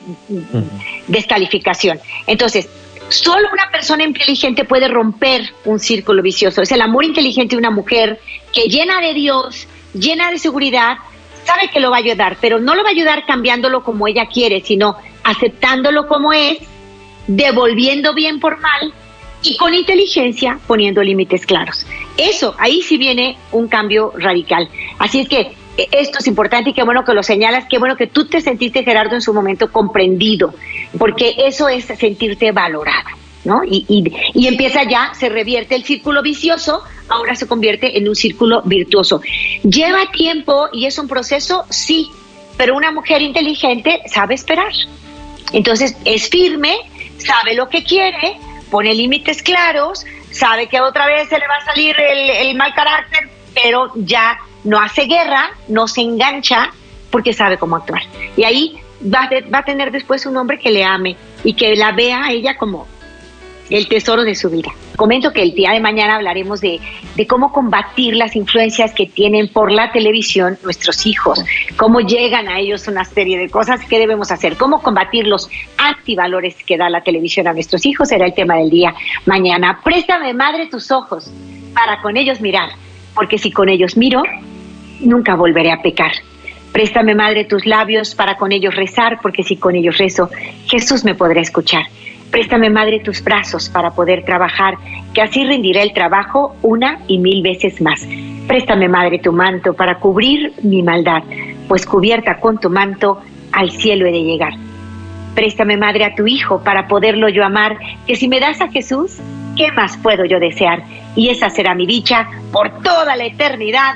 descalificación. 1.08 2.00
Entonces, 2.28 2.70
Solo 3.10 3.50
una 3.52 3.70
persona 3.70 4.04
inteligente 4.04 4.66
puede 4.66 4.88
romper 4.88 5.54
un 5.66 5.80
círculo 5.80 6.24
vicioso. 6.24 6.62
Es 6.62 6.72
el 6.72 6.82
amor 6.82 7.06
inteligente 7.06 7.56
de 7.56 7.60
una 7.60 7.70
mujer 7.70 8.20
que 8.52 8.64
llena 8.64 9.02
de 9.02 9.14
Dios, 9.14 9.68
llena 9.94 10.32
de 10.32 10.40
seguridad, 10.40 10.98
sabe 11.46 11.70
que 11.72 11.80
lo 11.80 11.92
va 11.92 11.98
a 11.98 12.00
ayudar, 12.00 12.38
pero 12.42 12.60
no 12.60 12.76
lo 12.76 12.84
va 12.84 12.90
a 12.90 12.92
ayudar 12.92 13.26
cambiándolo 13.26 13.84
como 13.84 14.08
ella 14.08 14.26
quiere, 14.26 14.62
sino 14.62 14.96
aceptándolo 15.24 16.08
como 16.08 16.34
es, 16.34 16.58
devolviendo 17.28 18.14
bien 18.14 18.40
por 18.40 18.60
mal 18.60 18.94
y 19.44 19.58
con 19.58 19.74
inteligencia 19.74 20.60
poniendo 20.66 21.04
límites 21.04 21.46
claros. 21.46 21.86
Eso, 22.18 22.56
ahí 22.58 22.82
sí 22.82 22.98
viene 22.98 23.38
un 23.52 23.68
cambio 23.68 24.14
radical. 24.18 24.70
Así 24.98 25.20
es 25.20 25.30
que 25.30 25.54
esto 25.78 26.20
es 26.20 26.28
importante 26.28 26.70
y 26.70 26.74
qué 26.74 26.84
bueno 26.84 27.04
que 27.04 27.14
lo 27.14 27.24
señalas, 27.24 27.66
qué 27.70 27.80
bueno 27.80 27.96
que 27.96 28.08
tú 28.08 28.28
te 28.28 28.42
sentiste, 28.42 28.84
Gerardo, 28.84 29.16
en 29.16 29.22
su 29.22 29.34
momento 29.34 29.72
comprendido, 29.72 30.54
porque 30.98 31.36
eso 31.46 31.68
es 31.68 31.86
sentirte 31.86 32.52
valorada, 32.52 33.10
¿no? 33.44 33.64
Y, 33.64 33.86
y, 34.34 34.48
empieza 34.48 34.84
ya, 34.84 35.14
se 35.16 35.30
revierte 35.30 35.76
el 35.76 35.84
círculo 35.84 36.22
vicioso, 36.22 36.84
ahora 37.10 37.36
se 37.36 37.48
convierte 37.48 37.98
en 37.98 38.08
un 38.08 38.16
círculo 38.16 38.62
virtuoso. 38.64 39.22
¿Lleva 39.64 40.12
tiempo 40.12 40.68
y 40.72 40.86
es 40.86 40.98
un 41.00 41.08
proceso? 41.08 41.66
Sí, 41.70 42.08
pero 42.58 42.76
una 42.76 42.92
mujer 42.92 43.22
inteligente 43.22 44.02
sabe 44.06 44.36
esperar. 44.36 44.72
Entonces 45.54 45.98
es 46.06 46.30
firme, 46.30 46.76
sabe 47.18 47.56
lo 47.56 47.70
que 47.70 47.84
quiere, 47.84 48.38
pone 48.70 48.94
límites 48.94 49.42
claros, 49.42 50.06
sabe 50.32 50.68
que 50.68 50.82
otra 50.82 51.08
vez 51.08 51.30
se 51.30 51.38
le 51.38 51.48
va 51.48 51.56
a 51.56 51.66
salir 51.66 51.96
el, 52.00 52.30
el 52.30 52.56
mal 52.56 52.74
carácter, 52.74 53.30
pero 53.54 53.92
ya 53.96 54.38
no 54.64 54.80
hace 54.80 55.06
guerra, 55.06 55.52
no 55.68 55.88
se 55.88 56.02
engancha 56.02 56.72
porque 57.10 57.34
sabe 57.34 57.58
cómo 57.58 57.76
actuar. 57.76 58.02
Y 58.36 58.44
ahí 58.44 58.80
va, 59.04 59.30
a 59.52 59.64
tener 59.64 59.92
después 59.92 60.26
un 60.26 60.38
hombre 60.38 60.60
que 60.60 60.72
le 60.72 60.84
ame 60.84 61.16
y 61.44 61.54
que 61.54 61.76
la 61.76 61.92
vea 61.92 62.26
a 62.26 62.32
ella 62.32 62.58
como 62.58 62.88
el 63.70 63.88
tesoro 63.88 64.24
de 64.24 64.36
su 64.36 64.50
vida. 64.50 64.72
Comento 64.96 65.32
que 65.32 65.42
el 65.42 65.54
día 65.54 65.72
de 65.72 65.80
mañana 65.80 66.16
hablaremos 66.16 66.62
de, 66.62 66.80
de, 67.16 67.28
cómo 67.28 67.52
combatir 67.52 68.16
las 68.16 68.36
influencias 68.36 68.94
que 68.94 69.08
tienen 69.08 69.48
por 69.48 69.72
la 69.72 69.92
televisión 69.92 70.60
nuestros 70.64 71.06
hijos, 71.06 71.44
cómo 71.78 72.02
llegan 72.02 72.48
a 72.48 72.60
ellos 72.60 72.88
una 72.88 73.04
serie 73.06 73.38
de 73.40 73.50
cosas 73.50 73.84
que 73.86 73.98
debemos 73.98 74.32
hacer, 74.32 74.58
cómo 74.58 74.82
combatir 74.82 75.26
los 75.26 75.50
antivalores 75.78 76.56
que 76.64 76.78
da 76.78 76.90
la 76.90 77.02
televisión 77.02 77.48
a 77.48 77.54
nuestros 77.54 77.86
hijos, 77.86 78.10
será 78.10 78.26
el 78.26 78.34
tema 78.34 78.58
del 78.58 78.70
día 78.70 78.94
mañana. 79.26 79.80
Préstame, 79.84 80.34
madre, 80.34 80.68
tus 80.68 80.92
ojos 80.92 81.32
para 81.74 82.02
con 82.02 82.18
ellos 82.18 82.42
mirar, 82.42 82.70
porque 83.16 83.40
si 83.40 83.52
con 83.52 83.70
ellos 83.70 83.98
miro, 83.98 84.24
nunca 85.04 85.36
volveré 85.36 85.72
a 85.72 85.82
pecar. 85.82 86.12
Préstame, 86.72 87.14
Madre, 87.14 87.46
tus 87.46 87.66
labios 87.66 88.16
para 88.16 88.36
con 88.36 88.52
ellos 88.52 88.76
rezar, 88.76 89.20
porque 89.22 89.44
si 89.44 89.58
con 89.58 89.76
ellos 89.76 89.98
rezo, 89.98 90.30
Jesús 90.66 91.06
me 91.06 91.14
podrá 91.14 91.40
escuchar. 91.40 91.84
Préstame, 92.32 92.72
Madre, 92.72 93.00
tus 93.00 93.24
brazos 93.24 93.70
para 93.70 93.92
poder 93.92 94.26
trabajar, 94.26 94.74
que 95.14 95.22
así 95.22 95.46
rendiré 95.46 95.84
el 95.84 95.94
trabajo 95.94 96.56
una 96.64 97.00
y 97.08 97.20
mil 97.20 97.44
veces 97.44 97.80
más. 97.80 98.08
Préstame, 98.48 98.90
Madre, 98.90 99.20
tu 99.20 99.32
manto 99.32 99.76
para 99.76 100.00
cubrir 100.00 100.52
mi 100.64 100.82
maldad, 100.82 101.22
pues 101.68 101.86
cubierta 101.86 102.40
con 102.40 102.60
tu 102.60 102.72
manto 102.72 103.22
al 103.52 103.70
cielo 103.70 104.08
he 104.08 104.12
de 104.12 104.24
llegar. 104.24 104.54
Préstame, 105.36 105.78
Madre, 105.78 106.06
a 106.06 106.16
tu 106.16 106.26
Hijo 106.26 106.64
para 106.64 106.88
poderlo 106.88 107.30
yo 107.30 107.44
amar, 107.44 107.78
que 108.08 108.16
si 108.16 108.28
me 108.28 108.40
das 108.40 108.62
a 108.62 108.70
Jesús, 108.70 109.20
¿qué 109.56 109.72
más 109.72 109.98
puedo 109.98 110.26
yo 110.26 110.40
desear? 110.40 110.84
Y 111.16 111.30
esa 111.30 111.52
será 111.52 111.76
mi 111.76 111.86
dicha 111.86 112.28
por 112.52 112.82
toda 112.82 113.16
la 113.16 113.26
eternidad. 113.26 113.96